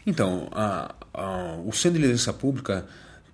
Então, 0.06 0.48
a, 0.52 0.94
a, 1.14 1.56
o 1.64 1.72
Centro 1.72 1.92
de 1.92 2.00
Liderança 2.00 2.34
Pública 2.34 2.86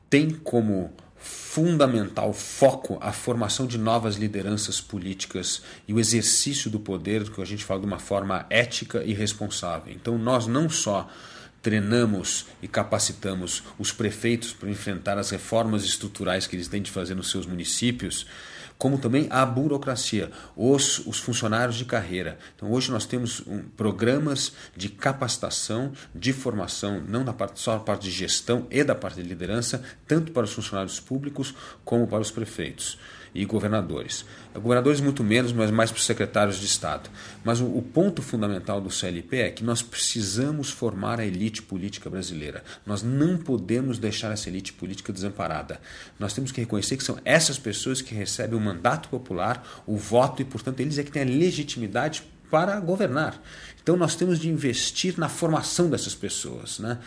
tem 0.08 0.30
como 0.30 0.92
fundamental 1.18 2.32
foco 2.32 2.96
a 3.00 3.10
formação 3.10 3.66
de 3.66 3.76
novas 3.76 4.14
lideranças 4.14 4.80
políticas 4.80 5.62
e 5.88 5.92
o 5.92 5.98
exercício 5.98 6.70
do 6.70 6.78
poder, 6.78 7.28
que 7.28 7.42
a 7.42 7.44
gente 7.44 7.64
fala 7.64 7.80
de 7.80 7.86
uma 7.86 7.98
forma 7.98 8.46
ética 8.48 9.02
e 9.02 9.12
responsável. 9.12 9.92
Então, 9.92 10.16
nós 10.16 10.46
não 10.46 10.68
só 10.68 11.10
treinamos 11.64 12.44
e 12.62 12.68
capacitamos 12.68 13.62
os 13.78 13.90
prefeitos 13.90 14.52
para 14.52 14.68
enfrentar 14.68 15.16
as 15.16 15.30
reformas 15.30 15.82
estruturais 15.82 16.46
que 16.46 16.54
eles 16.54 16.68
têm 16.68 16.82
de 16.82 16.90
fazer 16.90 17.14
nos 17.14 17.30
seus 17.30 17.46
municípios, 17.46 18.26
como 18.76 18.98
também 18.98 19.26
a 19.30 19.44
burocracia, 19.46 20.30
os, 20.56 20.98
os 21.06 21.18
funcionários 21.18 21.76
de 21.76 21.84
carreira. 21.84 22.38
Então, 22.56 22.70
hoje 22.72 22.90
nós 22.90 23.06
temos 23.06 23.40
um, 23.46 23.60
programas 23.76 24.52
de 24.76 24.88
capacitação, 24.88 25.92
de 26.14 26.32
formação, 26.32 27.02
não 27.06 27.24
da 27.24 27.32
parte, 27.32 27.60
só 27.60 27.74
da 27.74 27.80
parte 27.80 28.02
de 28.02 28.10
gestão 28.10 28.66
e 28.70 28.82
da 28.84 28.94
parte 28.94 29.22
de 29.22 29.28
liderança, 29.28 29.82
tanto 30.06 30.32
para 30.32 30.44
os 30.44 30.52
funcionários 30.52 31.00
públicos 31.00 31.54
como 31.84 32.06
para 32.06 32.20
os 32.20 32.30
prefeitos. 32.30 32.98
e 33.34 33.44
governadores. 33.44 34.24
Governadores 34.54 35.00
muito 35.00 35.24
menos, 35.24 35.52
mas 35.52 35.70
mais 35.72 35.90
para 35.90 35.98
os 35.98 36.06
secretários 36.06 36.60
de 36.60 36.66
Estado. 36.66 37.10
Mas 37.42 37.60
o, 37.60 37.64
o, 37.64 37.82
ponto 37.82 38.22
fundamental 38.22 38.80
do 38.80 38.90
CLP 38.90 39.38
é 39.38 39.50
que 39.50 39.64
nós 39.64 39.82
precisamos 39.82 40.70
formar 40.70 41.18
a 41.18 41.26
elite 41.26 41.60
política 41.60 42.08
brasileira. 42.08 42.62
Nós 42.86 43.02
não 43.02 43.36
podemos 43.36 43.98
deixar 43.98 44.32
essa 44.32 44.48
elite 44.48 44.72
política 44.72 45.12
desamparada. 45.12 45.80
Nós 46.20 46.32
temos 46.32 46.52
que 46.52 46.60
reconhecer 46.60 46.96
que 46.96 47.02
são 47.02 47.18
essas 47.24 47.58
pessoas 47.58 48.00
que 48.00 48.14
recebem 48.14 48.56
o 48.56 48.62
mandato 48.64 49.08
popular, 49.08 49.62
o 49.86 49.96
voto, 49.96 50.42
e, 50.42 50.44
portanto, 50.44 50.80
eles 50.80 50.98
é 50.98 51.02
que 51.02 51.12
têm 51.12 51.22
a 51.22 51.26
legitimidade 51.26 52.24
para 52.50 52.78
governar. 52.78 53.40
Então 53.82 53.96
nós 53.96 54.14
temos 54.16 54.38
de 54.38 54.48
investir 54.48 55.18
na 55.18 55.28
formação 55.28 55.90
dessas 55.90 56.14
pessoas. 56.14 56.78
Né? 56.78 56.98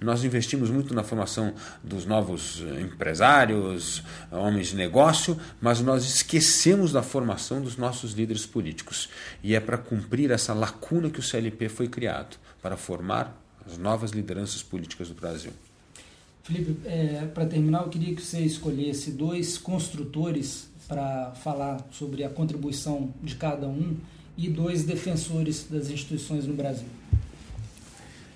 Nós 0.00 0.22
investimos 0.22 0.68
muito 0.68 0.92
na 0.92 1.02
formação 1.02 1.54
dos 1.82 2.04
novos 2.04 2.62
eh, 2.62 2.82
empresários, 2.82 4.02
homens 4.30 4.68
de 4.68 4.76
negócio, 4.76 5.38
mas 5.60 5.80
nós 5.80 6.04
esquecemos 6.04 6.92
da 6.92 7.02
formação 7.02 7.62
dos 7.62 7.78
nossos 7.78 8.12
líderes 8.12 8.44
políticos. 8.44 9.08
E 9.42 9.54
é 9.54 9.60
para 9.60 9.78
cumprir 9.78 10.30
essa 10.30 10.52
lacuna 10.52 11.08
que 11.08 11.20
o 11.20 11.22
CLP 11.22 11.70
foi 11.70 11.88
criado 11.88 12.36
para 12.60 12.76
formar 12.76 13.40
as 13.64 13.78
novas 13.78 14.10
lideranças 14.10 14.62
políticas 14.62 15.08
do 15.08 15.14
Brasil. 15.14 15.52
Felipe, 16.42 16.76
é, 16.84 17.26
para 17.32 17.46
terminar, 17.46 17.82
eu 17.82 17.88
queria 17.88 18.14
que 18.14 18.22
você 18.22 18.40
escolhesse 18.40 19.12
dois 19.12 19.56
construtores 19.56 20.68
para 20.88 21.32
falar 21.42 21.86
sobre 21.90 22.24
a 22.24 22.28
contribuição 22.28 23.12
de 23.22 23.34
cada 23.34 23.66
um 23.66 23.96
e 24.36 24.48
dois 24.48 24.84
defensores 24.84 25.66
das 25.68 25.90
instituições 25.90 26.46
no 26.46 26.54
Brasil. 26.54 26.88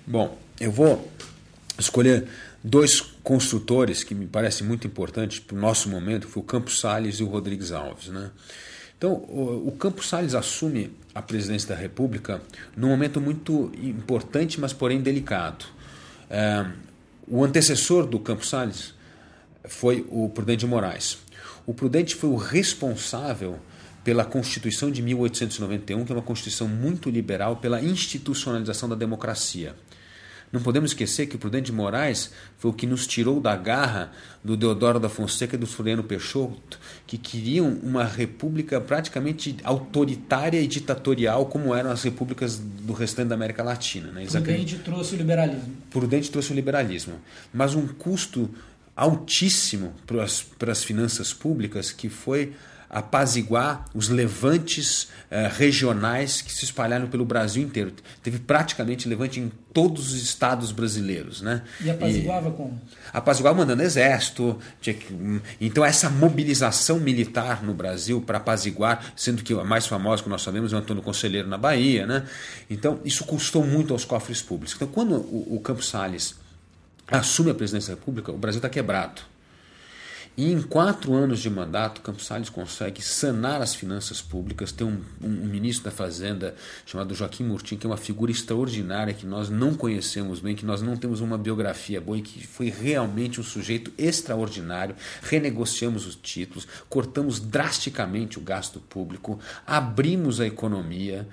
Bom, 0.05 0.37
eu 0.59 0.71
vou 0.71 1.09
escolher 1.77 2.27
dois 2.63 3.01
construtores 3.01 4.03
que 4.03 4.13
me 4.13 4.27
parecem 4.27 4.65
muito 4.65 4.87
importantes 4.87 5.39
para 5.39 5.55
o 5.55 5.59
nosso 5.59 5.89
momento, 5.89 6.27
foi 6.27 6.41
o 6.41 6.45
Campos 6.45 6.79
Salles 6.79 7.15
e 7.15 7.23
o 7.23 7.27
Rodrigues 7.27 7.71
Alves. 7.71 8.07
Né? 8.07 8.31
Então, 8.97 9.13
o 9.13 9.73
Campos 9.79 10.09
Salles 10.09 10.35
assume 10.35 10.91
a 11.13 11.21
presidência 11.21 11.69
da 11.69 11.75
República 11.75 12.41
num 12.75 12.89
momento 12.89 13.19
muito 13.19 13.71
importante, 13.81 14.59
mas 14.59 14.73
porém 14.73 15.01
delicado. 15.01 15.65
É, 16.29 16.65
o 17.27 17.43
antecessor 17.43 18.05
do 18.05 18.19
Campos 18.19 18.49
Salles 18.49 18.93
foi 19.65 20.05
o 20.09 20.29
Prudente 20.29 20.59
de 20.59 20.67
Moraes. 20.67 21.17
O 21.65 21.73
Prudente 21.73 22.15
foi 22.15 22.29
o 22.29 22.35
responsável 22.35 23.59
pela 24.03 24.25
Constituição 24.25 24.89
de 24.89 25.01
1891, 25.01 26.05
que 26.05 26.11
é 26.11 26.15
uma 26.15 26.21
Constituição 26.21 26.67
muito 26.67 27.09
liberal, 27.09 27.57
pela 27.57 27.81
institucionalização 27.81 28.89
da 28.89 28.95
democracia. 28.95 29.75
Não 30.51 30.61
podemos 30.61 30.91
esquecer 30.91 31.27
que 31.27 31.35
o 31.37 31.39
Prudente 31.39 31.67
de 31.67 31.71
Moraes 31.71 32.31
foi 32.57 32.71
o 32.71 32.73
que 32.73 32.85
nos 32.85 33.07
tirou 33.07 33.39
da 33.39 33.55
garra 33.55 34.11
do 34.43 34.57
Deodoro 34.57 34.99
da 34.99 35.07
Fonseca 35.07 35.55
e 35.55 35.57
do 35.57 35.65
Floriano 35.65 36.03
Peixoto, 36.03 36.77
que 37.07 37.17
queriam 37.17 37.69
uma 37.81 38.03
república 38.03 38.81
praticamente 38.81 39.55
autoritária 39.63 40.59
e 40.59 40.67
ditatorial, 40.67 41.45
como 41.45 41.73
eram 41.73 41.89
as 41.89 42.03
repúblicas 42.03 42.57
do 42.57 42.91
restante 42.91 43.29
da 43.29 43.35
América 43.35 43.63
Latina. 43.63 44.11
Né? 44.11 44.25
Prudente 44.25 44.77
trouxe 44.79 45.15
o 45.15 45.17
liberalismo. 45.17 45.73
Prudente 45.89 46.29
trouxe 46.29 46.51
o 46.51 46.55
liberalismo, 46.55 47.13
mas 47.53 47.73
um 47.73 47.87
custo 47.87 48.49
altíssimo 48.95 49.93
para 50.05 50.23
as, 50.71 50.83
finanças 50.83 51.33
públicas 51.33 51.91
que 51.91 52.09
foi 52.09 52.53
apaziguar 52.91 53.85
os 53.95 54.09
levantes 54.09 55.07
eh, 55.29 55.49
regionais 55.57 56.41
que 56.41 56.51
se 56.51 56.65
espalharam 56.65 57.07
pelo 57.07 57.23
Brasil 57.23 57.63
inteiro. 57.63 57.93
Teve 58.21 58.37
praticamente 58.37 59.07
levante 59.07 59.39
em 59.39 59.49
todos 59.71 60.11
os 60.11 60.21
estados 60.21 60.73
brasileiros. 60.73 61.41
Né? 61.41 61.61
E 61.79 61.89
apaziguava 61.89 62.49
e, 62.49 62.51
como? 62.51 62.81
Apaziguava 63.13 63.57
mandando 63.57 63.81
exército. 63.81 64.59
Que, 64.81 64.97
hum, 65.09 65.39
então, 65.61 65.85
essa 65.85 66.09
mobilização 66.09 66.99
militar 66.99 67.63
no 67.63 67.73
Brasil 67.73 68.19
para 68.19 68.39
apaziguar, 68.39 69.13
sendo 69.15 69.41
que 69.41 69.53
a 69.53 69.63
mais 69.63 69.87
famosa 69.87 70.21
que 70.21 70.27
nós 70.27 70.41
sabemos 70.41 70.73
é 70.73 70.75
o 70.75 70.79
Antônio 70.79 71.01
Conselheiro 71.01 71.47
na 71.47 71.57
Bahia. 71.57 72.05
Né? 72.05 72.25
Então, 72.69 72.99
isso 73.05 73.23
custou 73.23 73.65
muito 73.65 73.93
aos 73.93 74.03
cofres 74.03 74.41
públicos. 74.41 74.75
Então, 74.75 74.89
quando 74.89 75.15
o, 75.15 75.55
o 75.55 75.61
Campos 75.61 75.87
Salles 75.87 76.40
assume 77.11 77.51
a 77.51 77.53
presidência 77.53 77.93
da 77.93 77.99
República, 77.99 78.31
o 78.31 78.37
Brasil 78.37 78.59
está 78.59 78.69
quebrado. 78.69 79.21
E 80.37 80.49
em 80.49 80.61
quatro 80.61 81.13
anos 81.13 81.39
de 81.39 81.49
mandato, 81.49 81.99
Campos 81.99 82.25
Salles 82.25 82.49
consegue 82.49 83.01
sanar 83.01 83.61
as 83.61 83.75
finanças 83.75 84.21
públicas. 84.21 84.71
Tem 84.71 84.87
um, 84.87 85.01
um, 85.21 85.27
um, 85.27 85.45
ministro 85.45 85.83
da 85.83 85.91
Fazenda 85.91 86.55
chamado 86.85 87.13
Joaquim 87.13 87.43
Murtim, 87.43 87.75
que 87.75 87.85
é 87.85 87.89
uma 87.89 87.97
figura 87.97 88.31
extraordinária 88.31 89.13
que 89.13 89.25
nós 89.25 89.49
não 89.49 89.73
conhecemos 89.73 90.39
bem, 90.39 90.55
que 90.55 90.65
nós 90.65 90.81
não 90.81 90.95
temos 90.95 91.19
uma 91.19 91.37
biografia 91.37 91.99
boa 91.99 92.17
e 92.17 92.21
que 92.21 92.47
foi 92.47 92.69
realmente 92.69 93.41
um 93.41 93.43
sujeito 93.43 93.91
extraordinário. 93.97 94.95
Renegociamos 95.21 96.07
os 96.07 96.15
títulos, 96.15 96.65
cortamos 96.87 97.41
drasticamente 97.41 98.39
o 98.39 98.41
gasto 98.41 98.79
público, 98.79 99.37
abrimos 99.67 100.39
a 100.39 100.47
economia. 100.47 101.27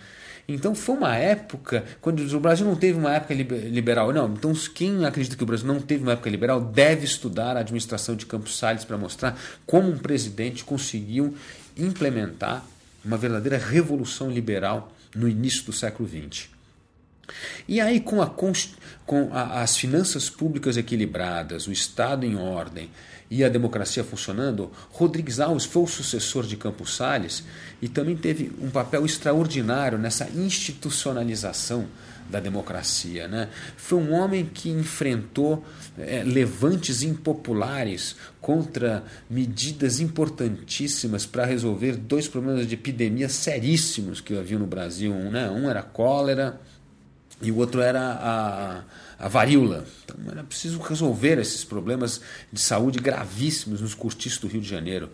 Então 0.50 0.74
foi 0.74 0.96
uma 0.96 1.14
época, 1.14 1.84
quando 2.00 2.20
o 2.20 2.40
Brasil 2.40 2.66
não 2.66 2.74
teve 2.74 2.98
uma 2.98 3.14
época 3.14 3.34
liberal. 3.34 4.14
Não, 4.14 4.32
então 4.32 4.50
quem 4.74 5.04
acredita 5.04 5.36
que 5.36 5.42
o 5.42 5.46
Brasil 5.46 5.66
não 5.66 5.78
teve 5.78 6.02
uma 6.02 6.12
época 6.12 6.30
liberal 6.30 6.58
deve 6.58 7.04
estudar 7.04 7.54
a 7.54 7.60
administração 7.60 8.16
de 8.16 8.24
Campos 8.24 8.56
Salles 8.56 8.82
para 8.82 8.96
mostrar 8.96 9.38
como 9.66 9.90
um 9.90 9.98
presidente 9.98 10.64
conseguiu 10.64 11.36
implementar 11.76 12.64
uma 13.04 13.18
verdadeira 13.18 13.58
revolução 13.58 14.30
liberal 14.30 14.90
no 15.14 15.28
início 15.28 15.64
do 15.64 15.72
século 15.72 16.08
XX. 16.08 16.48
E 17.68 17.78
aí, 17.78 18.00
com, 18.00 18.22
a, 18.22 18.26
com 18.26 19.30
a, 19.30 19.60
as 19.60 19.76
finanças 19.76 20.30
públicas 20.30 20.78
equilibradas, 20.78 21.66
o 21.66 21.72
Estado 21.72 22.24
em 22.24 22.36
ordem, 22.36 22.88
e 23.30 23.44
a 23.44 23.48
democracia 23.48 24.02
funcionando, 24.02 24.70
Rodrigues 24.90 25.38
Alves 25.38 25.64
foi 25.64 25.82
o 25.82 25.86
sucessor 25.86 26.46
de 26.46 26.56
Campos 26.56 26.96
Salles 26.96 27.44
e 27.80 27.88
também 27.88 28.16
teve 28.16 28.50
um 28.60 28.70
papel 28.70 29.04
extraordinário 29.04 29.98
nessa 29.98 30.28
institucionalização 30.30 31.86
da 32.28 32.40
democracia. 32.40 33.26
Né? 33.26 33.48
Foi 33.76 33.98
um 33.98 34.12
homem 34.12 34.46
que 34.46 34.70
enfrentou 34.70 35.64
é, 35.98 36.22
levantes 36.22 37.02
impopulares 37.02 38.16
contra 38.40 39.04
medidas 39.28 40.00
importantíssimas 40.00 41.26
para 41.26 41.44
resolver 41.44 41.96
dois 41.96 42.28
problemas 42.28 42.66
de 42.66 42.74
epidemia 42.74 43.28
seríssimos 43.28 44.20
que 44.20 44.36
havia 44.36 44.58
no 44.58 44.66
Brasil. 44.66 45.14
Né? 45.14 45.50
um 45.50 45.68
era 45.68 45.82
cólera 45.82 46.60
e 47.40 47.50
o 47.50 47.56
outro 47.56 47.80
era 47.80 48.12
a 48.12 48.82
a 49.18 49.26
varíola. 49.26 49.84
Então 50.04 50.16
era 50.30 50.44
preciso 50.44 50.78
resolver 50.78 51.38
esses 51.38 51.64
problemas 51.64 52.20
de 52.52 52.60
saúde 52.60 53.00
gravíssimos 53.00 53.80
nos 53.80 53.94
cortiços 53.94 54.38
do 54.38 54.46
Rio 54.46 54.60
de 54.60 54.68
Janeiro. 54.68 55.10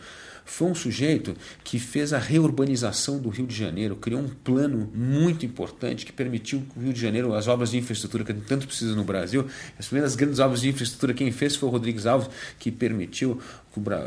Foi 0.46 0.68
um 0.68 0.74
sujeito 0.74 1.34
que 1.64 1.78
fez 1.78 2.12
a 2.12 2.18
reurbanização 2.18 3.18
do 3.18 3.30
Rio 3.30 3.46
de 3.46 3.56
Janeiro, 3.56 3.96
criou 3.96 4.20
um 4.20 4.28
plano 4.28 4.90
muito 4.94 5.46
importante 5.46 6.04
que 6.04 6.12
permitiu 6.12 6.62
que 6.70 6.78
o 6.78 6.82
Rio 6.82 6.92
de 6.92 7.00
Janeiro, 7.00 7.32
as 7.32 7.48
obras 7.48 7.70
de 7.70 7.78
infraestrutura 7.78 8.24
que 8.24 8.34
tanto 8.34 8.66
precisa 8.66 8.94
no 8.94 9.04
Brasil, 9.04 9.46
as 9.78 9.86
primeiras 9.86 10.14
grandes 10.14 10.40
obras 10.40 10.60
de 10.60 10.68
infraestrutura 10.68 11.14
quem 11.14 11.32
fez 11.32 11.56
foi 11.56 11.66
o 11.66 11.72
Rodrigues 11.72 12.04
Alves, 12.04 12.28
que 12.58 12.70
permitiu 12.70 13.40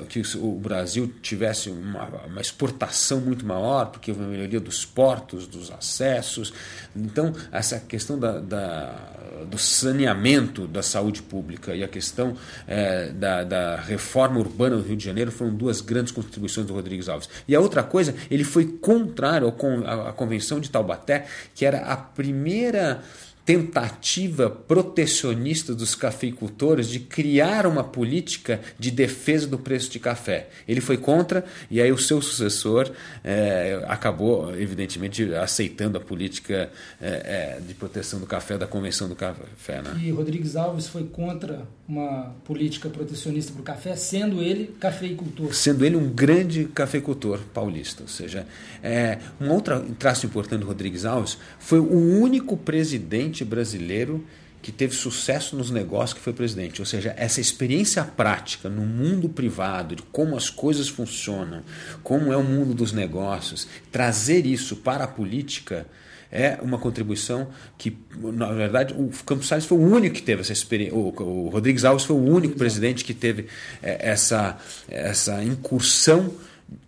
que 0.08 0.21
o 0.38 0.51
Brasil 0.53 1.13
tivesse 1.21 1.69
uma, 1.69 2.06
uma, 2.25 2.41
exportação 2.41 3.19
muito 3.19 3.45
maior, 3.45 3.88
porque 3.88 4.12
houve 4.12 4.23
uma 4.23 4.30
melhoria 4.30 4.60
dos 4.60 4.86
portos, 4.86 5.47
dos 5.47 5.69
acessos. 5.71 6.53
Então, 6.95 7.34
essa 7.51 7.80
questão 7.80 8.17
da, 8.17 8.39
da 8.39 9.17
do 9.45 9.58
saneamento 9.58 10.67
da 10.67 10.82
saúde 10.82 11.21
pública 11.21 11.75
e 11.75 11.84
a 11.84 11.88
questão 11.88 12.36
é, 12.67 13.10
da, 13.10 13.43
da, 13.43 13.75
reforma 13.77 14.39
urbana 14.39 14.77
do 14.77 14.84
Rio 14.84 14.95
de 14.95 15.03
Janeiro 15.03 15.32
foram 15.32 15.53
duas 15.53 15.82
grandes 15.82 16.12
contribuições 16.12 16.65
do 16.65 16.73
Rodrigues 16.73 17.10
Alves. 17.10 17.30
E 17.47 17.56
a 17.56 17.60
outra 17.60 17.84
coisa, 17.84 18.15
ele 18.32 18.43
foi 18.43 18.65
contrário 18.65 19.47
à 19.47 20.13
Convenção 20.13 20.60
de 20.60 20.69
Taubaté, 20.69 21.27
que 21.53 21.65
era 21.65 21.80
a 21.80 21.95
primeira 21.95 23.03
tentativa 23.48 24.50
protecionista 24.50 25.74
dos 25.74 25.96
cafeicultores 25.96 26.90
de 26.90 27.00
criar 27.00 27.66
uma 27.66 27.82
política 27.82 28.60
de 28.78 28.92
defesa 28.92 29.48
do 29.48 29.58
preço 29.58 29.90
de 29.90 30.00
café. 30.00 30.50
Ele 30.68 30.82
foi 30.82 30.98
contra 30.98 31.46
e 31.72 31.82
aí 31.82 31.90
o 31.90 31.98
seu 31.98 32.22
sucessor 32.22 32.92
é, 33.24 33.86
acabou, 33.88 34.54
evidentemente, 34.54 35.34
aceitando 35.34 35.98
a 35.98 36.02
política 36.02 36.70
é, 37.00 37.56
é, 37.56 37.62
de 37.66 37.74
proteção 37.74 38.20
do 38.20 38.26
café 38.26 38.58
da 38.58 38.68
Convenção 38.68 39.08
do 39.08 39.16
Café. 39.16 39.82
Né? 39.82 39.98
E 40.04 40.12
Rodrigues 40.12 40.58
Alves 40.58 40.90
foi 40.90 41.06
contra 41.06 41.66
uma 41.88 42.36
política 42.43 42.89
protecionista 42.89 43.54
para 43.54 43.62
o 43.62 43.63
café, 43.63 43.95
sendo 43.95 44.41
ele 44.41 44.76
cafeicultor. 44.80 45.54
Sendo 45.54 45.86
ele 45.86 45.95
um 45.95 46.10
grande 46.10 46.65
cafeicultor 46.65 47.39
paulista. 47.54 48.04
Ou 48.04 48.10
seja, 48.10 48.45
é, 48.84 49.19
um 49.39 49.50
outro 49.50 49.80
traço 49.97 50.26
importante 50.26 50.60
do 50.60 50.67
Rodrigues 50.67 51.06
Alves 51.06 51.38
foi 51.60 51.80
o 51.80 52.19
único 52.19 52.58
presidente 52.58 53.45
brasileiro 53.45 54.26
que 54.62 54.71
teve 54.71 54.93
sucesso 54.93 55.56
nos 55.56 55.71
negócios 55.71 56.17
que 56.17 56.19
foi 56.19 56.34
presidente. 56.34 56.82
Ou 56.82 56.86
seja, 56.86 57.13
essa 57.15 57.39
experiência 57.39 58.04
prática 58.04 58.67
no 58.67 58.82
mundo 58.82 59.30
privado, 59.30 59.95
de 59.95 60.02
como 60.04 60.36
as 60.36 60.50
coisas 60.50 60.89
funcionam, 60.89 61.62
como 62.04 62.34
é 62.34 62.38
o 62.38 62.43
mundo 62.43 62.73
dos 62.73 62.91
negócios, 62.91 63.65
trazer 63.93 64.45
isso 64.45 64.76
para 64.76 65.06
a 65.06 65.08
política 65.08 65.88
é 66.32 66.60
uma 66.62 66.78
contribuição 66.78 67.48
que, 67.78 67.98
na 68.16 68.52
verdade, 68.52 68.94
o 68.94 69.10
Campos 69.26 69.48
Salles 69.48 69.66
foi 69.66 69.78
o 69.78 69.82
único 69.82 70.16
que 70.16 70.22
teve 70.22 70.42
essa 70.42 70.54
experiência. 70.54 70.96
O, 70.96 71.13
o 71.22 71.50
Rodrigues 71.50 71.86
Alves 71.86 72.06
foi 72.06 72.16
o 72.16 72.24
único 72.24 72.56
presidente 72.56 73.04
que 73.04 73.13
teve 73.13 73.48
é, 73.82 74.10
essa, 74.10 74.58
essa 74.88 75.44
incursão 75.44 76.34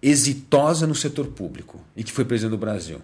exitosa 0.01 0.85
no 0.85 0.95
setor 0.95 1.27
público 1.27 1.79
e 1.95 2.03
que 2.03 2.11
foi 2.11 2.25
presidente 2.25 2.51
do 2.51 2.57
Brasil. 2.57 3.01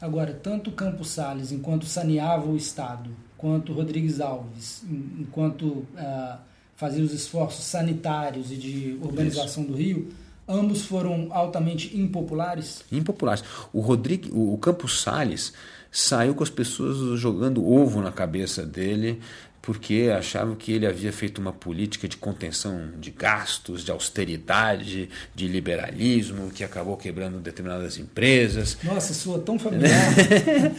Agora, 0.00 0.32
tanto 0.32 0.70
Campos 0.70 1.08
Salles, 1.10 1.52
enquanto 1.52 1.86
saneava 1.86 2.46
o 2.46 2.56
Estado, 2.56 3.10
quanto 3.36 3.72
Rodrigues 3.72 4.20
Alves, 4.20 4.82
enquanto 5.18 5.64
uh, 5.64 6.38
fazia 6.76 7.02
os 7.02 7.12
esforços 7.12 7.64
sanitários 7.64 8.50
e 8.50 8.56
de 8.56 8.98
urbanização 9.00 9.62
Isso. 9.62 9.72
do 9.72 9.78
Rio, 9.78 10.08
ambos 10.48 10.84
foram 10.84 11.28
altamente 11.30 11.96
impopulares? 11.96 12.84
Impopulares. 12.90 13.44
O, 13.72 13.80
Rodrigo, 13.80 14.52
o 14.52 14.58
Campos 14.58 15.00
Salles 15.00 15.52
saiu 15.90 16.34
com 16.34 16.42
as 16.42 16.50
pessoas 16.50 17.18
jogando 17.18 17.64
ovo 17.64 18.00
na 18.00 18.10
cabeça 18.10 18.64
dele, 18.66 19.20
porque 19.64 20.12
achavam 20.14 20.54
que 20.54 20.72
ele 20.72 20.86
havia 20.86 21.10
feito 21.10 21.40
uma 21.40 21.52
política 21.52 22.06
de 22.06 22.18
contenção 22.18 22.90
de 23.00 23.10
gastos, 23.10 23.82
de 23.82 23.90
austeridade, 23.90 25.08
de 25.34 25.48
liberalismo, 25.48 26.50
que 26.50 26.62
acabou 26.62 26.98
quebrando 26.98 27.38
determinadas 27.38 27.96
empresas. 27.96 28.76
Nossa, 28.84 29.14
soa 29.14 29.38
tão 29.38 29.58
familiar. 29.58 29.90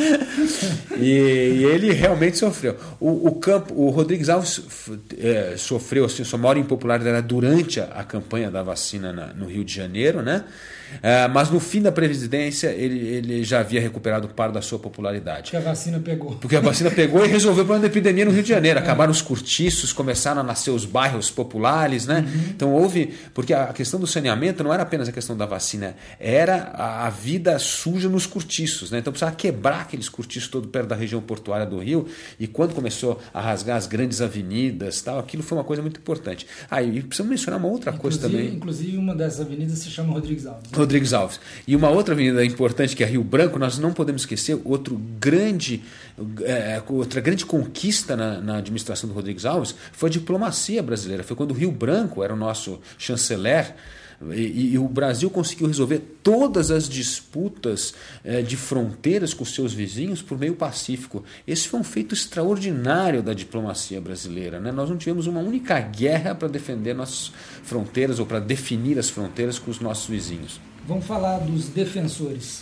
e, 1.02 1.04
e, 1.04 1.63
ele 1.63 1.93
realmente 1.93 2.38
sofreu. 2.38 2.78
O, 3.00 3.30
o 3.30 3.36
campo, 3.36 3.74
o 3.74 3.89
Rodrigues 3.89 4.30
Alves 4.30 4.62
é, 5.17 5.56
sofreu 5.58 6.06
assim, 6.06 6.24
sua 6.24 6.38
maior 6.38 6.56
impopularidade 6.56 7.26
durante 7.26 7.80
a, 7.80 7.86
a 7.86 8.04
campanha 8.04 8.52
da 8.52 8.62
vacina 8.62 9.12
na, 9.12 9.34
no 9.34 9.48
Rio 9.48 9.65
de 9.65 9.74
Janeiro, 9.74 10.21
né? 10.21 10.45
É, 11.02 11.28
mas 11.28 11.50
no 11.50 11.60
fim 11.60 11.82
da 11.82 11.91
presidência 11.91 12.67
ele, 12.67 13.00
ele 13.00 13.43
já 13.43 13.60
havia 13.60 13.82
recuperado 13.82 14.28
parte 14.30 14.54
da 14.54 14.62
sua 14.62 14.80
popularidade. 14.80 15.52
Porque 15.52 15.58
a 15.58 15.60
vacina 15.60 16.00
pegou. 16.00 16.36
Porque 16.36 16.56
a 16.56 16.62
vacina 16.62 16.91
pegou 16.91 17.26
e 17.26 17.28
resolveu 17.28 17.63
o 17.63 17.65
problema 17.65 17.88
da 17.88 17.91
epidemia 17.91 18.26
no 18.26 18.32
Rio 18.32 18.43
de 18.43 18.50
Janeiro. 18.50 18.80
É. 18.80 18.82
Acabaram 18.82 19.12
os 19.12 19.21
cortiços, 19.21 19.93
começaram 19.93 20.41
a 20.41 20.43
nascer 20.43 20.71
os 20.71 20.86
bairros 20.86 21.30
populares, 21.30 22.06
né? 22.06 22.19
Uhum. 22.19 22.41
Então 22.50 22.74
houve. 22.74 23.13
Porque 23.34 23.54
a 23.54 23.67
questão 23.67 24.00
do 24.00 24.08
saneamento 24.08 24.63
não 24.63 24.74
era 24.74 24.84
apenas 24.84 25.08
a 25.08 25.12
questão 25.12 25.36
da 25.36 25.45
vacina, 25.45 25.95
era 26.19 26.71
a, 26.74 27.08
a 27.08 27.10
vida 27.10 27.58
suja 27.60 28.10
nos 28.10 28.26
cortiços, 28.26 28.91
né? 28.91 29.00
Então 29.00 29.12
precisava 29.12 29.36
quebrar 29.36 29.82
aqueles 29.82 30.10
cortiços 30.10 30.50
todo 30.50 30.67
perto 30.67 30.88
da 30.88 30.95
região 30.95 31.21
portuária 31.21 31.65
do 31.65 31.80
Rio. 31.80 32.08
E 32.39 32.48
quando 32.48 32.74
começou 32.74 33.21
a 33.34 33.41
rasgar 33.41 33.78
as 33.78 33.88
grandes 33.88 34.21
avenidas, 34.21 35.02
tal, 35.02 35.19
aquilo 35.19 35.43
foi 35.43 35.58
uma 35.58 35.63
coisa 35.63 35.82
muito 35.82 36.00
importante. 36.00 36.48
Ah, 36.69 36.82
e 36.82 37.02
precisamos 37.02 37.30
mencionar 37.30 37.60
uma 37.60 37.69
outra 37.69 37.91
inclusive, 37.91 38.21
coisa 38.21 38.36
também. 38.36 38.56
Inclusive, 38.56 38.98
uma 38.98 39.15
dessas 39.15 39.41
avenidas 39.41 39.80
se 39.80 39.89
chama 39.89 40.13
Rodrigues 40.13 40.45
Alves. 40.45 40.69
Rodrigues 40.76 41.14
Alves. 41.14 41.40
E 41.68 41.76
uma 41.76 41.90
outra 41.90 42.14
avenida 42.14 42.44
importante 42.46 42.96
que 42.96 43.04
é 43.04 43.08
Rio 43.08 43.24
Branco, 43.24 43.58
nós 43.58 43.78
não 43.78 43.94
podemos 43.94 44.24
esquecer 44.24 44.60
outro 44.64 44.96
grande, 45.20 45.82
é, 46.43 46.82
outra 46.88 47.19
grande 47.19 47.45
conquista 47.45 48.15
na, 48.15 48.39
na, 48.39 48.58
administração 48.58 49.10
do 49.10 49.13
Rodrigues 49.13 49.45
Alves 49.45 49.75
foi 49.91 50.10
a 50.10 50.12
diplomacia 50.12 50.82
brasileira. 50.82 51.23
Foi 51.23 51.36
quando 51.36 51.51
o 51.51 51.54
Rio 51.54 51.71
Branco 51.71 52.23
era 52.23 52.34
o 52.34 52.38
nosso 52.38 52.80
chanceler. 52.97 53.75
E, 54.32 54.71
e, 54.71 54.80
o 54.80 54.88
Brasil 54.88 55.30
conseguiu 55.30 55.67
resolver 55.67 55.99
todas 56.23 56.71
as 56.71 56.88
disputas 56.88 57.93
é, 58.23 58.41
de 58.41 58.56
fronteiras 58.56 59.34
com 59.34 59.43
seus 59.43 59.73
vizinhos 59.73 60.21
por 60.21 60.39
meio 60.39 60.56
pacífico. 60.56 61.21
Esse 61.45 61.67
foi 61.67 61.82
um 61.82 61.84
feito 61.84 62.15
extraordinário 62.15 63.21
da 63.21 63.34
diplomacia 63.34 63.99
brasileira. 63.99 64.58
Né? 64.58 64.71
Nós 64.71 64.89
não 64.89 64.97
tivemos 64.97 65.28
uma 65.28 65.41
única 65.41 65.82
guerra 65.82 66.34
para 66.34 66.47
defender 66.47 66.93
nossas 66.93 67.34
fronteiras 67.63 68.17
ou 68.17 68.25
para 68.25 68.39
definir 68.39 68.97
as 68.97 69.10
fronteiras 69.10 69.60
com 69.60 69.69
os 69.69 69.82
nossos 69.82 70.08
vizinhos. 70.08 70.62
Vamos 70.88 71.06
falar 71.06 71.39
dos 71.39 71.67
defensores. 71.67 72.62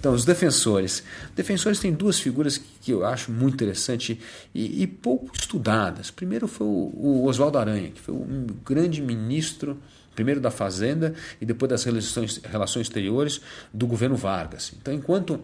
Então, 0.00 0.14
os 0.14 0.24
defensores. 0.24 1.04
Defensores 1.36 1.78
têm 1.78 1.92
duas 1.92 2.18
figuras 2.18 2.58
que 2.80 2.90
eu 2.90 3.04
acho 3.04 3.30
muito 3.30 3.54
interessante 3.54 4.18
e, 4.54 4.82
e 4.82 4.86
pouco 4.86 5.30
estudadas. 5.34 6.10
Primeiro 6.10 6.48
foi 6.48 6.66
o, 6.66 6.90
o 6.94 7.26
Oswaldo 7.26 7.58
Aranha, 7.58 7.90
que 7.90 8.00
foi 8.00 8.14
um 8.14 8.46
grande 8.64 9.02
ministro, 9.02 9.78
primeiro 10.14 10.40
da 10.40 10.50
Fazenda 10.50 11.14
e 11.38 11.44
depois 11.44 11.68
das 11.68 11.84
relações, 11.84 12.40
relações 12.42 12.86
exteriores 12.86 13.42
do 13.74 13.86
governo 13.86 14.16
Vargas. 14.16 14.72
Então, 14.80 14.92
enquanto 14.92 15.38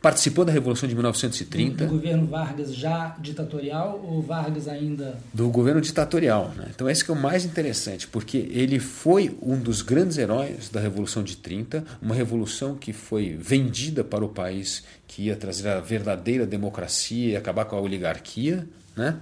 Participou 0.00 0.44
da 0.44 0.52
Revolução 0.52 0.88
de 0.88 0.94
1930. 0.94 1.76
Do, 1.76 1.90
do, 1.90 1.96
governo 1.96 2.26
Vargas 2.26 2.74
já 2.74 3.16
ditatorial 3.20 4.00
ou 4.04 4.22
Vargas 4.22 4.68
ainda. 4.68 5.18
Do 5.32 5.48
governo 5.48 5.80
ditatorial. 5.80 6.52
Né? 6.56 6.68
Então, 6.74 6.88
esse 6.88 7.04
que 7.04 7.10
é 7.10 7.14
o 7.14 7.16
mais 7.16 7.44
interessante, 7.44 8.06
porque 8.06 8.48
ele 8.50 8.78
foi 8.78 9.36
um 9.42 9.58
dos 9.58 9.82
grandes 9.82 10.18
heróis 10.18 10.68
da 10.68 10.80
Revolução 10.80 11.22
de 11.22 11.36
30, 11.36 11.84
uma 12.00 12.14
revolução 12.14 12.74
que 12.74 12.92
foi 12.92 13.36
vendida 13.38 14.04
para 14.04 14.24
o 14.24 14.28
país 14.28 14.84
que 15.06 15.22
ia 15.22 15.36
trazer 15.36 15.68
a 15.68 15.80
verdadeira 15.80 16.46
democracia 16.46 17.32
e 17.32 17.36
acabar 17.36 17.64
com 17.64 17.76
a 17.76 17.80
oligarquia. 17.80 18.66
Né? 18.96 19.16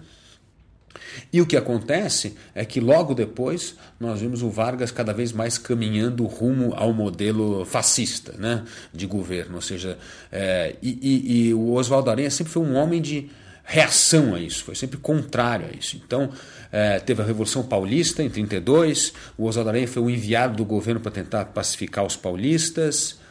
E 1.33 1.41
o 1.41 1.47
que 1.47 1.57
acontece 1.57 2.37
é 2.55 2.65
que 2.65 2.81
logo 2.81 3.15
depois 3.15 3.77
nós 3.99 4.21
vimos 4.21 4.43
o 4.43 4.51
Vargas 4.51 4.91
cada 4.91 5.13
vez 5.13 5.33
mais 5.33 5.59
caminhando 5.59 6.25
rumo 6.25 6.75
ao 6.75 6.93
modelo 6.93 7.65
fascista 7.65 8.35
né, 8.39 8.65
de 8.93 9.07
governo. 9.07 9.57
Ou 9.57 9.61
seja, 9.63 9.99
é, 10.31 10.77
e, 10.83 10.99
e, 11.03 11.49
e, 11.49 11.55
o 11.55 11.73
Oswaldo 11.73 12.11
Aranha 12.11 12.31
sempre 12.31 12.53
foi 12.53 12.63
um 12.63 12.75
homem 12.75 13.01
de 13.01 13.31
reação 13.65 14.35
a 14.35 14.41
isso, 14.41 14.65
foi 14.65 14.75
sempre 14.75 14.99
contrário 14.99 15.67
a 15.67 15.77
isso. 15.77 15.97
Então, 15.97 16.31
é, 16.71 16.99
teve 16.99 17.23
a 17.23 17.25
Revolução 17.25 17.63
Paulista 17.63 18.23
em 18.23 18.29
32, 18.29 19.13
o 19.39 19.47
Oswaldo 19.47 19.71
Aranha 19.71 19.89
foi 19.89 20.03
o 20.03 20.11
enviado 20.11 20.57
do 20.57 20.65
governo 20.65 21.01
para 21.01 21.13
tentar 21.13 21.47
pacificar 21.47 22.05
os 22.05 22.17
paulistas. 22.17 23.22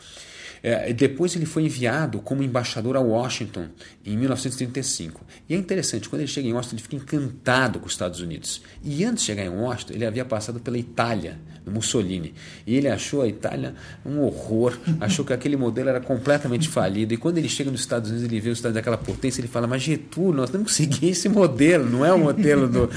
É, 0.63 0.93
depois 0.93 1.35
ele 1.35 1.45
foi 1.45 1.63
enviado 1.63 2.19
como 2.19 2.43
embaixador 2.43 2.95
a 2.95 2.99
Washington 2.99 3.67
em 4.05 4.15
1935. 4.15 5.25
E 5.49 5.55
é 5.55 5.57
interessante, 5.57 6.07
quando 6.07 6.21
ele 6.21 6.27
chega 6.27 6.47
em 6.47 6.53
Washington, 6.53 6.75
ele 6.75 6.83
fica 6.83 6.95
encantado 6.95 7.79
com 7.79 7.87
os 7.87 7.93
Estados 7.93 8.19
Unidos. 8.19 8.61
E 8.83 9.03
antes 9.03 9.23
de 9.23 9.27
chegar 9.27 9.43
em 9.43 9.49
Washington, 9.49 9.93
ele 9.93 10.05
havia 10.05 10.23
passado 10.23 10.59
pela 10.59 10.77
Itália, 10.77 11.39
no 11.65 11.71
Mussolini. 11.71 12.33
E 12.65 12.75
ele 12.75 12.87
achou 12.87 13.21
a 13.21 13.27
Itália 13.27 13.75
um 14.05 14.19
horror, 14.21 14.77
achou 14.99 15.25
que 15.25 15.33
aquele 15.33 15.55
modelo 15.55 15.89
era 15.89 15.99
completamente 15.99 16.67
falido. 16.67 17.13
E 17.13 17.17
quando 17.17 17.37
ele 17.37 17.49
chega 17.49 17.71
nos 17.71 17.81
Estados 17.81 18.09
Unidos, 18.09 18.27
ele 18.27 18.39
vê 18.39 18.49
os 18.49 18.57
Estados 18.57 18.75
daquela 18.75 18.97
potência, 18.97 19.41
ele 19.41 19.47
fala: 19.47 19.67
Mas 19.67 19.81
Getúlio, 19.81 20.33
nós 20.33 20.49
temos 20.49 20.67
que 20.67 20.73
seguir 20.73 21.09
esse 21.09 21.29
modelo, 21.29 21.89
não 21.89 22.05
é 22.05 22.13
o 22.13 22.19
modelo 22.19 22.67
do, 22.67 22.89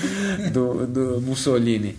do, 0.53 0.87
do 0.87 1.21
Mussolini. 1.21 1.97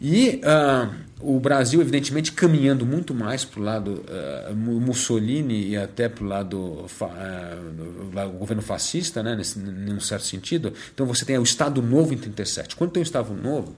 E. 0.00 0.40
Uh, 0.44 1.13
o 1.20 1.38
Brasil, 1.38 1.80
evidentemente, 1.80 2.32
caminhando 2.32 2.84
muito 2.84 3.14
mais 3.14 3.44
para 3.44 3.60
o 3.60 3.62
lado 3.62 4.04
uh, 4.48 4.54
Mussolini 4.54 5.68
e 5.68 5.76
até 5.76 6.08
para 6.08 6.24
o 6.24 6.26
lado 6.26 6.58
uh, 6.58 8.28
governo 8.38 8.62
fascista, 8.62 9.22
né, 9.22 9.34
nesse, 9.34 9.58
num 9.58 10.00
certo 10.00 10.24
sentido. 10.24 10.72
Então 10.92 11.06
você 11.06 11.24
tem 11.24 11.38
o 11.38 11.42
Estado 11.42 11.80
Novo 11.80 12.12
em 12.12 12.18
37. 12.18 12.76
Quando 12.76 12.90
tem 12.90 13.02
o 13.02 13.04
Estado 13.04 13.32
Novo, 13.32 13.74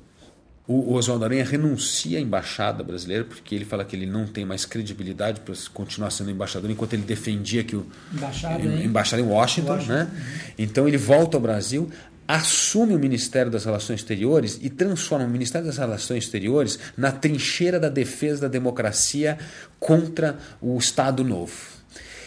o 0.69 0.95
Oswaldo 0.95 1.25
Aranha 1.25 1.45
renuncia 1.45 2.19
à 2.19 2.21
embaixada 2.21 2.83
brasileira 2.83 3.23
porque 3.23 3.55
ele 3.55 3.65
fala 3.65 3.85
que 3.85 3.95
ele 3.95 4.07
não 4.07 4.27
tem 4.27 4.45
mais 4.45 4.65
credibilidade 4.65 5.41
para 5.41 5.55
continuar 5.73 6.11
sendo 6.11 6.29
embaixador 6.29 6.69
enquanto 6.69 6.95
ele 6.95 7.05
defendia 7.05 7.63
que 7.63 7.77
o 7.77 7.87
embaixada, 8.13 8.65
embaixada 8.65 9.23
em 9.23 9.27
Washington, 9.27 9.73
Washington. 9.75 9.93
Né? 9.93 10.11
Então 10.59 10.89
ele 10.89 10.97
volta 10.97 11.37
ao 11.37 11.41
Brasil, 11.41 11.89
assume 12.27 12.95
o 12.95 12.99
Ministério 12.99 13.51
das 13.51 13.65
Relações 13.65 14.01
Exteriores 14.01 14.59
e 14.63 14.71
transforma 14.71 15.27
o 15.27 15.31
Ministério 15.31 15.67
das 15.67 15.79
Relações 15.79 16.25
Exteriores 16.25 16.79
na 16.97 17.13
trincheira 17.13 17.79
da 17.79 17.89
defesa 17.89 18.43
da 18.43 18.49
democracia 18.49 19.39
contra 19.79 20.39
o 20.61 20.77
Estado 20.79 21.23
Novo. 21.23 21.76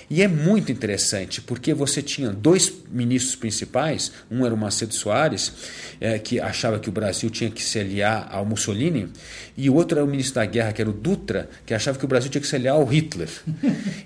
E 0.09 0.23
é 0.23 0.27
muito 0.27 0.71
interessante, 0.71 1.39
porque 1.39 1.71
você 1.73 2.01
tinha 2.01 2.31
dois 2.31 2.73
ministros 2.91 3.35
principais, 3.35 4.11
um 4.31 4.43
era 4.43 4.55
o 4.55 4.57
Macedo 4.57 4.93
Soares, 4.93 5.53
é, 6.01 6.17
que 6.17 6.39
achava 6.39 6.79
que 6.79 6.89
o 6.89 6.91
Brasil 6.91 7.29
tinha 7.29 7.51
que 7.51 7.61
se 7.61 7.77
aliar 7.77 8.27
ao 8.31 8.43
Mussolini, 8.43 9.09
e 9.55 9.69
o 9.69 9.75
outro 9.75 9.99
era 9.99 10.05
o 10.05 10.09
ministro 10.09 10.35
da 10.35 10.45
Guerra, 10.45 10.73
que 10.73 10.81
era 10.81 10.89
o 10.89 10.93
Dutra, 10.93 11.47
que 11.63 11.73
achava 11.73 11.99
que 11.99 12.05
o 12.05 12.07
Brasil 12.07 12.31
tinha 12.31 12.41
que 12.41 12.47
se 12.47 12.55
aliar 12.55 12.75
ao 12.75 12.85
Hitler. 12.85 13.29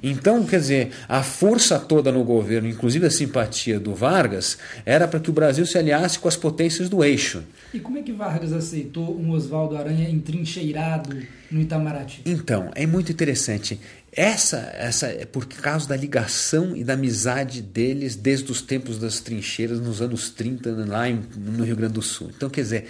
Então, 0.02 0.46
quer 0.46 0.60
dizer, 0.60 0.92
a 1.08 1.24
força 1.24 1.80
toda 1.80 2.12
no 2.12 2.24
governo, 2.24 2.68
inclusive 2.68 3.06
a 3.06 3.10
simpatia 3.10 3.80
do 3.80 3.96
Vargas, 3.96 4.58
era 4.86 5.08
para 5.08 5.20
que 5.20 5.30
o 5.30 5.34
Brasil 5.34 5.66
se 5.66 5.78
aliasse 5.78 6.20
com 6.20 6.28
as 6.28 6.36
potências 6.36 6.90
do 6.90 7.04
eixo. 7.04 7.44
E 7.74 7.80
como 7.80 7.98
é 7.98 8.02
que 8.02 8.12
Vargas 8.12 8.52
aceitou 8.52 9.18
um 9.18 9.32
Oswaldo 9.32 9.78
Aranha 9.78 10.10
entrincheirado 10.10 11.16
no 11.50 11.62
Itamaraty? 11.62 12.22
Então, 12.26 12.70
é 12.76 12.86
muito 12.86 13.12
interessante. 13.12 13.80
Essa, 14.16 14.72
essa 14.76 15.08
é 15.08 15.26
por 15.26 15.48
causa 15.48 15.88
da 15.88 15.96
ligação 15.96 16.76
e 16.76 16.84
da 16.84 16.94
amizade 16.94 17.64
deles 17.64 18.16
desde 18.16 18.52
os 18.52 18.62
tempos 18.62 19.00
das 19.00 19.20
trincheiras 19.20 19.80
nos 19.80 20.02
anos 20.02 20.30
30 20.30 20.86
lá 20.88 21.10
em, 21.10 21.24
no 21.36 21.64
Rio 21.64 21.76
Grande 21.76 21.94
do 21.94 22.02
Sul. 22.02 22.32
Então, 22.36 22.48
quer 22.48 22.62
dizer, 22.62 22.86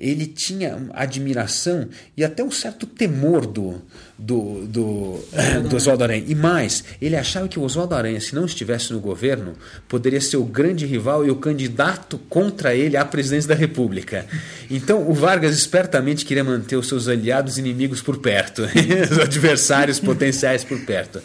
ele 0.00 0.26
tinha 0.26 0.78
admiração 0.94 1.88
e 2.16 2.24
até 2.24 2.42
um 2.42 2.50
certo 2.50 2.86
temor 2.86 3.46
do, 3.46 3.82
do, 4.18 4.66
do, 4.66 5.20
do 5.68 5.76
Oswaldo 5.76 6.04
Aranha. 6.04 6.24
E 6.26 6.34
mais, 6.34 6.82
ele 7.02 7.16
achava 7.16 7.46
que 7.46 7.58
o 7.58 7.62
Oswaldo 7.62 7.94
Aranha, 7.94 8.18
se 8.18 8.34
não 8.34 8.46
estivesse 8.46 8.92
no 8.92 8.98
governo, 8.98 9.54
poderia 9.86 10.20
ser 10.20 10.38
o 10.38 10.44
grande 10.44 10.86
rival 10.86 11.26
e 11.26 11.30
o 11.30 11.36
candidato 11.36 12.18
contra 12.30 12.74
ele 12.74 12.96
à 12.96 13.04
presidência 13.04 13.48
da 13.48 13.54
República. 13.54 14.24
Então, 14.70 15.06
o 15.08 15.12
Vargas 15.12 15.54
espertamente 15.54 16.24
queria 16.24 16.44
manter 16.44 16.76
os 16.76 16.88
seus 16.88 17.06
aliados 17.06 17.58
inimigos 17.58 18.00
por 18.00 18.18
perto, 18.18 18.62
os 19.10 19.18
adversários 19.18 20.00
potenciais 20.00 20.64
por 20.64 20.80
perto. 20.80 21.20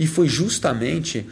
E 0.00 0.06
foi 0.06 0.26
justamente 0.28 1.26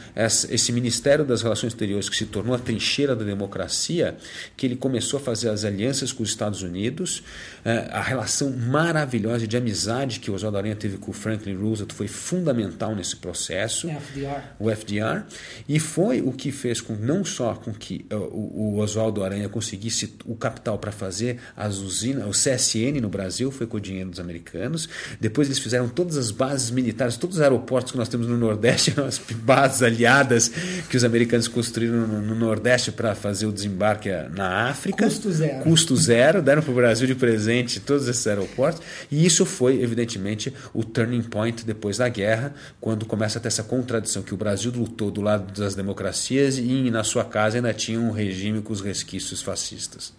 esse 0.51 0.73
Ministério 0.73 1.25
das 1.25 1.41
Relações 1.41 1.73
Exteriores 1.73 2.07
que 2.11 2.15
se 2.15 2.27
tornou 2.27 2.55
a 2.55 2.59
trincheira 2.59 3.17
da 3.17 3.25
democracia 3.25 4.19
que 4.59 4.67
ele 4.67 4.77
começou 4.77 5.19
a 5.19 5.23
fazer 5.23 5.49
as 5.49 5.65
alianças 5.65 6.13
com 6.13 6.23
os 6.23 6.29
Estados 6.29 6.61
Unidos, 6.61 7.23
é, 7.65 7.89
a 7.91 8.03
relação 8.03 8.51
maravilhosa 8.51 9.47
de 9.47 9.57
amizade 9.57 10.21
que 10.21 10.31
o 10.31 10.35
Oswaldo 10.35 10.59
Aranha 10.59 10.77
teve 10.77 10.99
com 10.99 11.11
o 11.11 11.15
Franklin 11.15 11.55
Roosevelt 11.55 11.95
foi 11.95 12.09
fundamental 12.09 12.95
nesse 12.95 13.17
processo. 13.17 13.89
FDR. 13.89 14.43
O 14.59 14.71
FDR. 14.71 15.25
E 15.67 15.81
foi 15.81 16.21
o 16.21 16.31
que 16.31 16.53
fez 16.53 16.83
com 16.83 16.95
não 16.95 17.25
só 17.25 17.55
com 17.55 17.73
que 17.73 18.05
o, 18.11 18.75
o 18.75 18.79
Oswaldo 18.81 19.25
Aranha 19.25 19.49
conseguisse 19.49 20.15
o 20.27 20.37
capital 20.37 20.79
para 20.79 20.93
fazer 20.93 21.39
as 21.57 21.79
usinas, 21.79 22.27
o 22.27 22.31
CSN 22.33 23.01
no 23.01 23.09
Brasil, 23.09 23.51
foi 23.51 23.67
com 23.67 23.79
o 23.79 23.81
dinheiro 23.81 24.11
dos 24.11 24.21
americanos. 24.21 24.91
Depois 25.19 25.49
eles 25.49 25.59
fizeram 25.59 25.89
todas 25.89 26.19
as 26.19 26.31
bases 26.31 26.71
militares, 26.71 27.17
todos 27.17 27.37
os 27.37 27.43
aeroportos 27.43 27.93
que 27.93 27.99
nós 27.99 28.11
temos 28.11 28.27
no 28.27 28.37
Nordeste, 28.37 28.58
as 29.07 29.19
bases 29.19 29.83
aliadas 29.83 30.49
que 30.89 30.97
os 30.97 31.05
americanos 31.05 31.49
construíram 31.49 32.07
no, 32.07 32.21
no 32.21 32.35
Nordeste 32.35 32.93
para 32.93 33.15
fazer 33.15 33.47
o 33.47 33.53
desembarque 33.53 34.11
na 34.35 34.69
África. 34.69 35.05
Custo 35.05 35.31
zero. 35.33 35.63
Custo 35.63 35.97
zero, 35.97 36.43
deram 36.43 36.63
para 36.63 36.73
o 36.73 36.75
Brasil 36.75 37.07
de 37.07 37.15
presente 37.15 37.81
todos 37.81 38.09
esses 38.09 38.27
aeroportos. 38.27 38.83
E 39.11 39.25
isso 39.25 39.45
foi, 39.45 39.81
evidentemente, 39.83 40.53
o 40.75 40.85
turning 40.85 41.23
point 41.23 41.65
depois 41.65 41.99
da 41.99 42.09
guerra, 42.09 42.55
quando 42.81 43.07
começa 43.07 43.39
a 43.39 43.43
ter 43.43 43.49
essa 43.49 43.63
contradição 43.63 44.23
que 44.23 44.35
o 44.35 44.37
Brasil 44.37 44.73
lutou 44.75 45.11
do 45.11 45.21
lado 45.21 45.53
das 45.59 45.75
democracias 45.75 46.59
e 46.59 46.91
na 46.91 47.05
sua 47.05 47.25
casa 47.25 47.59
ainda 47.59 47.73
tinha 47.73 48.01
um 48.01 48.11
regime 48.11 48.61
com 48.61 48.73
os 48.73 48.81
resquícios 48.81 49.43
fascistas. 49.43 50.13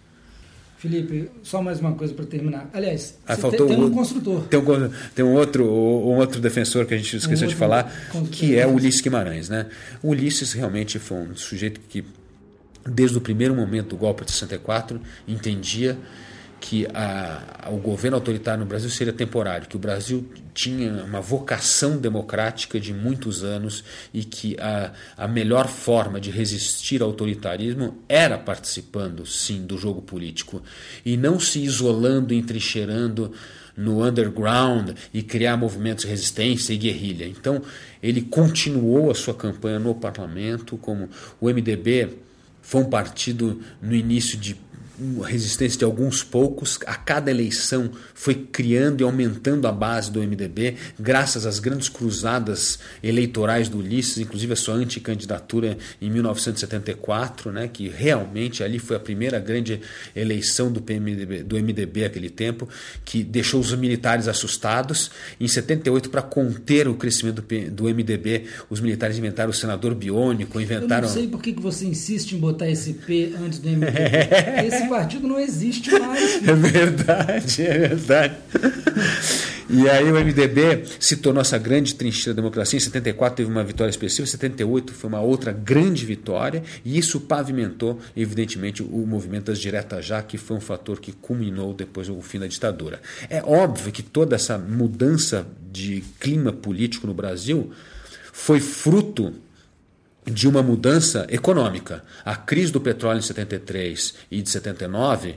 Felipe, 0.80 1.30
só 1.42 1.60
mais 1.60 1.78
uma 1.78 1.92
coisa 1.92 2.14
para 2.14 2.24
terminar. 2.24 2.70
Aliás, 2.72 3.18
ah, 3.26 3.36
faltou 3.36 3.66
tem, 3.66 3.78
um 3.78 3.90
construtor. 3.90 4.44
Tem 4.44 4.58
um, 4.58 4.90
tem 5.14 5.22
um, 5.22 5.34
outro, 5.34 5.62
um 5.62 6.16
outro 6.16 6.40
defensor 6.40 6.86
que 6.86 6.94
a 6.94 6.96
gente 6.96 7.18
esqueceu 7.18 7.46
um 7.46 7.50
de 7.50 7.54
falar, 7.54 7.92
que 8.32 8.58
é 8.58 8.66
o 8.66 8.70
Ulisses 8.70 9.02
Guimarães. 9.02 9.50
Né? 9.50 9.66
O 10.02 10.08
Ulisses 10.08 10.54
realmente 10.54 10.98
foi 10.98 11.18
um 11.18 11.36
sujeito 11.36 11.82
que, 11.86 12.02
desde 12.88 13.18
o 13.18 13.20
primeiro 13.20 13.54
momento 13.54 13.90
do 13.90 13.96
golpe 13.98 14.24
de 14.24 14.32
64, 14.32 14.98
entendia 15.28 15.98
que 16.60 16.86
a, 16.92 17.68
o 17.72 17.78
governo 17.78 18.16
autoritário 18.16 18.60
no 18.60 18.66
Brasil 18.66 18.90
seria 18.90 19.12
temporário, 19.12 19.66
que 19.66 19.76
o 19.76 19.78
Brasil 19.78 20.28
tinha 20.52 21.04
uma 21.04 21.20
vocação 21.20 21.96
democrática 21.96 22.78
de 22.78 22.92
muitos 22.92 23.42
anos 23.42 23.82
e 24.12 24.22
que 24.22 24.56
a, 24.60 24.92
a 25.16 25.26
melhor 25.26 25.66
forma 25.66 26.20
de 26.20 26.30
resistir 26.30 27.00
ao 27.00 27.08
autoritarismo 27.08 27.96
era 28.06 28.36
participando, 28.36 29.24
sim, 29.24 29.64
do 29.64 29.78
jogo 29.78 30.02
político 30.02 30.62
e 31.04 31.16
não 31.16 31.40
se 31.40 31.60
isolando, 31.60 32.34
entrincheirando 32.34 33.32
no 33.74 34.04
underground 34.04 34.90
e 35.14 35.22
criar 35.22 35.56
movimentos 35.56 36.04
de 36.04 36.10
resistência 36.10 36.74
e 36.74 36.76
guerrilha. 36.76 37.24
Então, 37.24 37.62
ele 38.02 38.20
continuou 38.20 39.10
a 39.10 39.14
sua 39.14 39.32
campanha 39.32 39.78
no 39.78 39.94
parlamento, 39.94 40.76
como 40.76 41.08
o 41.40 41.48
MDB 41.48 42.18
foi 42.60 42.82
um 42.82 42.90
partido 42.90 43.60
no 43.80 43.94
início 43.94 44.36
de 44.36 44.54
resistência 45.24 45.78
de 45.78 45.84
alguns 45.84 46.22
poucos. 46.22 46.78
A 46.86 46.94
cada 46.94 47.30
eleição 47.30 47.90
foi 48.14 48.34
criando 48.34 49.00
e 49.00 49.04
aumentando 49.04 49.66
a 49.66 49.72
base 49.72 50.10
do 50.10 50.20
MDB, 50.20 50.76
graças 50.98 51.46
às 51.46 51.58
grandes 51.58 51.88
cruzadas 51.88 52.78
eleitorais 53.02 53.68
do 53.68 53.78
Ulisses, 53.78 54.18
inclusive 54.18 54.52
a 54.52 54.56
sua 54.56 54.74
anticandidatura 54.74 55.78
em 56.00 56.10
1974, 56.10 57.50
né, 57.52 57.68
que 57.68 57.88
realmente 57.88 58.62
ali 58.62 58.78
foi 58.78 58.96
a 58.96 59.00
primeira 59.00 59.38
grande 59.38 59.80
eleição 60.14 60.70
do, 60.70 60.80
PMDB, 60.80 61.42
do 61.42 61.56
MDB 61.56 62.04
aquele 62.04 62.30
tempo, 62.30 62.68
que 63.04 63.22
deixou 63.22 63.60
os 63.60 63.72
militares 63.74 64.28
assustados. 64.28 65.10
Em 65.40 65.48
78, 65.48 66.10
para 66.10 66.22
conter 66.22 66.88
o 66.88 66.94
crescimento 66.94 67.42
do, 67.42 67.70
do 67.70 67.84
MDB, 67.84 68.44
os 68.68 68.80
militares 68.80 69.16
inventaram 69.16 69.50
o 69.50 69.54
senador 69.54 69.94
biônico, 69.94 70.60
inventaram... 70.60 71.08
Eu 71.08 71.14
não 71.14 71.20
sei 71.20 71.28
por 71.28 71.42
que 71.42 71.52
você 71.52 71.86
insiste 71.86 72.32
em 72.32 72.38
botar 72.38 72.68
esse 72.68 72.94
P 72.94 73.32
antes 73.42 73.58
do 73.58 73.68
MDB. 73.68 73.90
esse 74.66 74.89
partido 74.90 75.26
não 75.26 75.38
existe 75.38 75.90
mais. 75.98 76.40
É 76.46 76.54
verdade, 76.54 77.62
é 77.62 77.78
verdade. 77.88 78.34
E 79.68 79.88
aí 79.88 80.10
o 80.10 80.14
MDB 80.14 80.84
se 80.98 81.16
tornou 81.16 81.40
essa 81.40 81.56
grande 81.56 81.94
trincheira 81.94 82.34
da 82.34 82.42
democracia. 82.42 82.76
Em 82.76 82.80
74 82.80 83.36
teve 83.36 83.50
uma 83.50 83.62
vitória 83.62 83.90
expressiva, 83.90 84.26
em 84.26 84.30
78 84.30 84.92
foi 84.92 85.08
uma 85.08 85.20
outra 85.20 85.52
grande 85.52 86.04
vitória, 86.04 86.64
e 86.84 86.98
isso 86.98 87.20
pavimentou, 87.20 88.00
evidentemente, 88.16 88.82
o 88.82 89.06
movimento 89.06 89.46
das 89.46 89.60
diretas 89.60 90.04
já, 90.04 90.20
que 90.22 90.36
foi 90.36 90.56
um 90.56 90.60
fator 90.60 90.98
que 90.98 91.12
culminou 91.12 91.72
depois 91.72 92.08
o 92.08 92.20
fim 92.20 92.40
da 92.40 92.48
ditadura. 92.48 93.00
É 93.28 93.42
óbvio 93.44 93.92
que 93.92 94.02
toda 94.02 94.34
essa 94.34 94.58
mudança 94.58 95.46
de 95.70 96.02
clima 96.18 96.52
político 96.52 97.06
no 97.06 97.14
Brasil 97.14 97.70
foi 98.32 98.58
fruto 98.58 99.34
de 100.24 100.48
uma 100.48 100.62
mudança 100.62 101.26
econômica. 101.30 102.04
A 102.24 102.36
crise 102.36 102.72
do 102.72 102.80
petróleo 102.80 103.18
em 103.18 103.22
73 103.22 104.14
e 104.30 104.42
de 104.42 104.50
79 104.50 105.36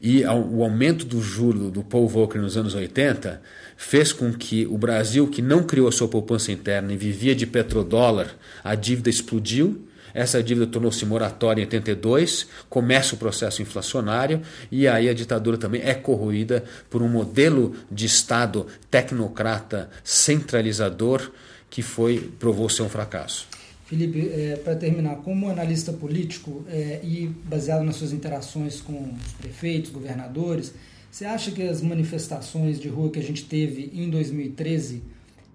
e 0.00 0.24
o 0.24 0.62
aumento 0.62 1.04
do 1.04 1.22
juro 1.22 1.70
do 1.70 1.82
Paul 1.82 2.08
Volcker 2.08 2.40
nos 2.40 2.56
anos 2.56 2.74
80 2.74 3.40
fez 3.76 4.12
com 4.12 4.32
que 4.32 4.66
o 4.66 4.76
Brasil, 4.76 5.28
que 5.28 5.42
não 5.42 5.62
criou 5.62 5.88
a 5.88 5.92
sua 5.92 6.08
poupança 6.08 6.52
interna 6.52 6.92
e 6.92 6.96
vivia 6.96 7.34
de 7.34 7.46
petrodólar, 7.46 8.34
a 8.62 8.74
dívida 8.74 9.10
explodiu. 9.10 9.86
Essa 10.14 10.42
dívida 10.42 10.66
tornou-se 10.66 11.04
moratória 11.04 11.60
em 11.60 11.64
82, 11.64 12.46
começa 12.70 13.14
o 13.14 13.18
processo 13.18 13.60
inflacionário 13.60 14.40
e 14.70 14.88
aí 14.88 15.10
a 15.10 15.14
ditadura 15.14 15.58
também 15.58 15.82
é 15.82 15.92
corroída 15.92 16.64
por 16.88 17.02
um 17.02 17.08
modelo 17.08 17.74
de 17.90 18.06
Estado 18.06 18.66
tecnocrata 18.90 19.90
centralizador 20.02 21.30
que 21.68 21.82
foi 21.82 22.32
provou 22.38 22.68
ser 22.70 22.82
um 22.82 22.88
fracasso. 22.88 23.46
Felipe, 23.86 24.28
é, 24.28 24.56
para 24.56 24.74
terminar, 24.74 25.16
como 25.16 25.48
analista 25.48 25.92
político 25.92 26.64
é, 26.68 27.00
e 27.04 27.28
baseado 27.44 27.84
nas 27.84 27.96
suas 27.96 28.12
interações 28.12 28.80
com 28.80 29.14
os 29.14 29.32
prefeitos, 29.34 29.90
governadores, 29.90 30.74
você 31.10 31.24
acha 31.24 31.52
que 31.52 31.62
as 31.62 31.80
manifestações 31.80 32.80
de 32.80 32.88
rua 32.88 33.10
que 33.10 33.18
a 33.18 33.22
gente 33.22 33.44
teve 33.44 33.90
em 33.94 34.10
2013 34.10 35.02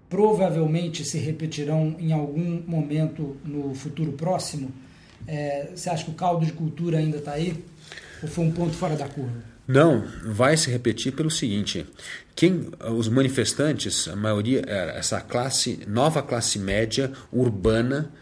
provavelmente 0.08 1.04
se 1.04 1.18
repetirão 1.18 1.94
em 1.98 2.12
algum 2.12 2.62
momento 2.66 3.36
no 3.44 3.74
futuro 3.74 4.12
próximo? 4.12 4.72
É, 5.26 5.68
você 5.74 5.90
acha 5.90 6.04
que 6.04 6.10
o 6.10 6.14
caldo 6.14 6.44
de 6.46 6.52
cultura 6.52 6.98
ainda 6.98 7.18
está 7.18 7.32
aí? 7.32 7.62
Ou 8.22 8.28
foi 8.28 8.44
um 8.44 8.50
ponto 8.50 8.72
fora 8.72 8.96
da 8.96 9.08
curva? 9.08 9.42
Não, 9.66 10.04
vai 10.24 10.56
se 10.56 10.70
repetir 10.70 11.12
pelo 11.12 11.30
seguinte: 11.30 11.86
quem 12.34 12.70
os 12.90 13.08
manifestantes, 13.08 14.08
a 14.08 14.16
maioria 14.16 14.62
era 14.66 14.92
essa 14.92 15.20
classe, 15.20 15.80
nova 15.86 16.22
classe 16.22 16.58
média 16.58 17.12
urbana 17.32 18.12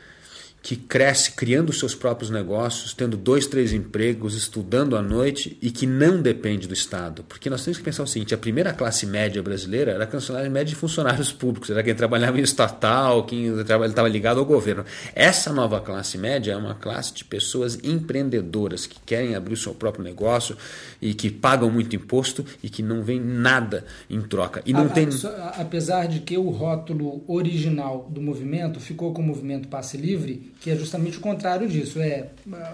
que 0.62 0.76
cresce 0.76 1.32
criando 1.32 1.72
seus 1.72 1.94
próprios 1.94 2.30
negócios, 2.30 2.92
tendo 2.92 3.16
dois, 3.16 3.46
três 3.46 3.72
empregos, 3.72 4.34
estudando 4.34 4.94
à 4.94 5.02
noite 5.02 5.56
e 5.60 5.70
que 5.70 5.86
não 5.86 6.20
depende 6.20 6.68
do 6.68 6.74
Estado. 6.74 7.24
Porque 7.24 7.48
nós 7.48 7.64
temos 7.64 7.78
que 7.78 7.84
pensar 7.84 8.02
o 8.02 8.06
seguinte: 8.06 8.34
a 8.34 8.38
primeira 8.38 8.72
classe 8.72 9.06
média 9.06 9.42
brasileira 9.42 9.92
era 9.92 10.04
a 10.04 10.06
classe 10.06 10.32
média 10.32 10.66
de 10.66 10.74
funcionários 10.74 11.32
públicos, 11.32 11.70
era 11.70 11.82
quem 11.82 11.94
trabalhava 11.94 12.38
em 12.38 12.42
estatal, 12.42 13.24
quem 13.24 13.46
estava 13.58 14.08
ligado 14.08 14.38
ao 14.38 14.44
governo. 14.44 14.84
Essa 15.14 15.52
nova 15.52 15.80
classe 15.80 16.18
média 16.18 16.52
é 16.52 16.56
uma 16.56 16.74
classe 16.74 17.14
de 17.14 17.24
pessoas 17.24 17.78
empreendedoras 17.82 18.86
que 18.86 18.98
querem 19.04 19.34
abrir 19.34 19.54
o 19.54 19.56
seu 19.56 19.74
próprio 19.74 20.04
negócio 20.04 20.56
e 21.00 21.14
que 21.14 21.30
pagam 21.30 21.70
muito 21.70 21.96
imposto 21.96 22.44
e 22.62 22.68
que 22.68 22.82
não 22.82 23.02
vem 23.02 23.18
nada 23.18 23.86
em 24.10 24.20
troca. 24.20 24.62
E 24.66 24.72
não 24.72 24.86
a, 24.86 24.88
tem... 24.88 25.08
Apesar 25.58 26.06
de 26.06 26.20
que 26.20 26.36
o 26.36 26.50
rótulo 26.50 27.24
original 27.26 28.06
do 28.10 28.20
movimento 28.20 28.78
ficou 28.78 29.14
com 29.14 29.22
o 29.22 29.24
movimento 29.24 29.68
passe 29.68 29.96
livre 29.96 30.49
que 30.60 30.70
é 30.70 30.76
justamente 30.76 31.18
o 31.18 31.20
contrário 31.20 31.68
disso, 31.68 32.00
é 32.00 32.26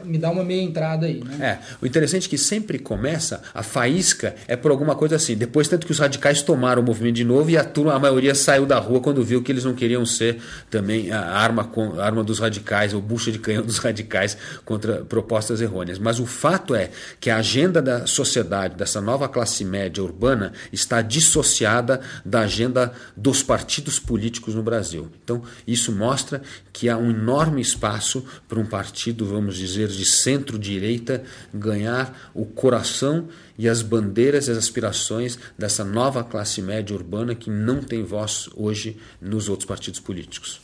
me 0.04 0.18
dá 0.18 0.30
uma 0.30 0.44
meia 0.44 0.62
entrada 0.62 1.06
aí. 1.06 1.22
Né? 1.22 1.60
É, 1.62 1.76
o 1.80 1.86
interessante 1.86 2.26
é 2.26 2.30
que 2.30 2.38
sempre 2.38 2.78
começa, 2.78 3.42
a 3.52 3.62
faísca 3.62 4.34
é 4.48 4.56
por 4.56 4.70
alguma 4.70 4.94
coisa 4.94 5.16
assim. 5.16 5.36
Depois, 5.36 5.68
tanto 5.68 5.86
que 5.86 5.92
os 5.92 5.98
radicais 5.98 6.42
tomaram 6.42 6.82
o 6.82 6.84
movimento 6.84 7.16
de 7.16 7.24
novo 7.24 7.50
e 7.50 7.56
a 7.56 7.64
turma, 7.64 7.94
a 7.94 7.98
maioria 7.98 8.34
saiu 8.34 8.66
da 8.66 8.78
rua 8.78 9.00
quando 9.00 9.22
viu 9.24 9.42
que 9.42 9.52
eles 9.52 9.64
não 9.64 9.74
queriam 9.74 10.06
ser 10.06 10.38
também 10.70 11.10
a 11.10 11.20
arma, 11.20 11.70
a 11.98 12.04
arma 12.04 12.24
dos 12.24 12.38
radicais, 12.38 12.94
ou 12.94 13.00
bucha 13.00 13.30
de 13.30 13.38
canhão 13.38 13.62
dos 13.66 13.78
radicais 13.78 14.36
contra 14.64 15.04
propostas 15.04 15.60
errôneas. 15.60 15.98
Mas 15.98 16.18
o 16.18 16.26
fato 16.26 16.74
é 16.74 16.90
que 17.20 17.30
a 17.30 17.36
agenda 17.36 17.82
da 17.82 18.06
sociedade, 18.06 18.76
dessa 18.76 19.00
nova 19.00 19.28
classe 19.28 19.64
média 19.64 20.02
urbana, 20.02 20.52
está 20.72 21.02
dissociada 21.02 22.00
da 22.24 22.40
agenda 22.40 22.92
dos 23.16 23.42
partidos 23.42 23.98
políticos 23.98 24.54
no 24.54 24.62
Brasil. 24.62 25.08
Então, 25.22 25.42
isso 25.66 25.92
mostra 25.92 26.42
que 26.72 26.88
há 26.88 26.96
um 26.96 27.10
enorme 27.10 27.64
espaço 27.66 28.24
para 28.48 28.58
um 28.58 28.66
partido, 28.66 29.26
vamos 29.26 29.56
dizer, 29.56 29.88
de 29.88 30.04
centro-direita 30.04 31.22
ganhar 31.52 32.30
o 32.34 32.44
coração 32.44 33.28
e 33.58 33.68
as 33.68 33.82
bandeiras 33.82 34.48
e 34.48 34.50
as 34.50 34.58
aspirações 34.58 35.38
dessa 35.58 35.84
nova 35.84 36.22
classe 36.22 36.60
média 36.62 36.94
urbana 36.94 37.34
que 37.34 37.50
não 37.50 37.82
tem 37.82 38.02
voz 38.02 38.48
hoje 38.54 38.96
nos 39.20 39.48
outros 39.48 39.66
partidos 39.66 40.00
políticos. 40.00 40.60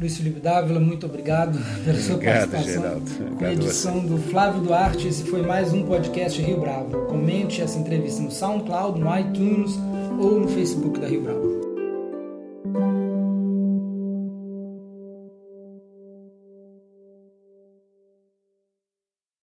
Luiz 0.00 0.16
Felipe 0.16 0.38
Dávila, 0.38 0.78
muito 0.78 1.06
obrigado 1.06 1.58
pela 1.84 1.98
sua 1.98 2.14
obrigado, 2.14 2.50
participação. 2.50 2.82
Geraldo. 2.82 3.36
Com 3.36 3.44
a 3.44 3.52
edição 3.52 4.06
do 4.06 4.18
Flávio 4.18 4.62
Duarte, 4.62 5.08
esse 5.08 5.24
foi 5.24 5.42
mais 5.42 5.72
um 5.72 5.84
podcast 5.84 6.40
Rio 6.40 6.60
Bravo. 6.60 7.06
Comente 7.06 7.60
essa 7.60 7.76
entrevista 7.76 8.22
no 8.22 8.30
SoundCloud, 8.30 9.00
no 9.00 9.18
iTunes 9.18 9.72
ou 10.20 10.38
no 10.38 10.48
Facebook 10.48 11.00
da 11.00 11.08
Rio 11.08 11.22
Bravo. 11.22 11.67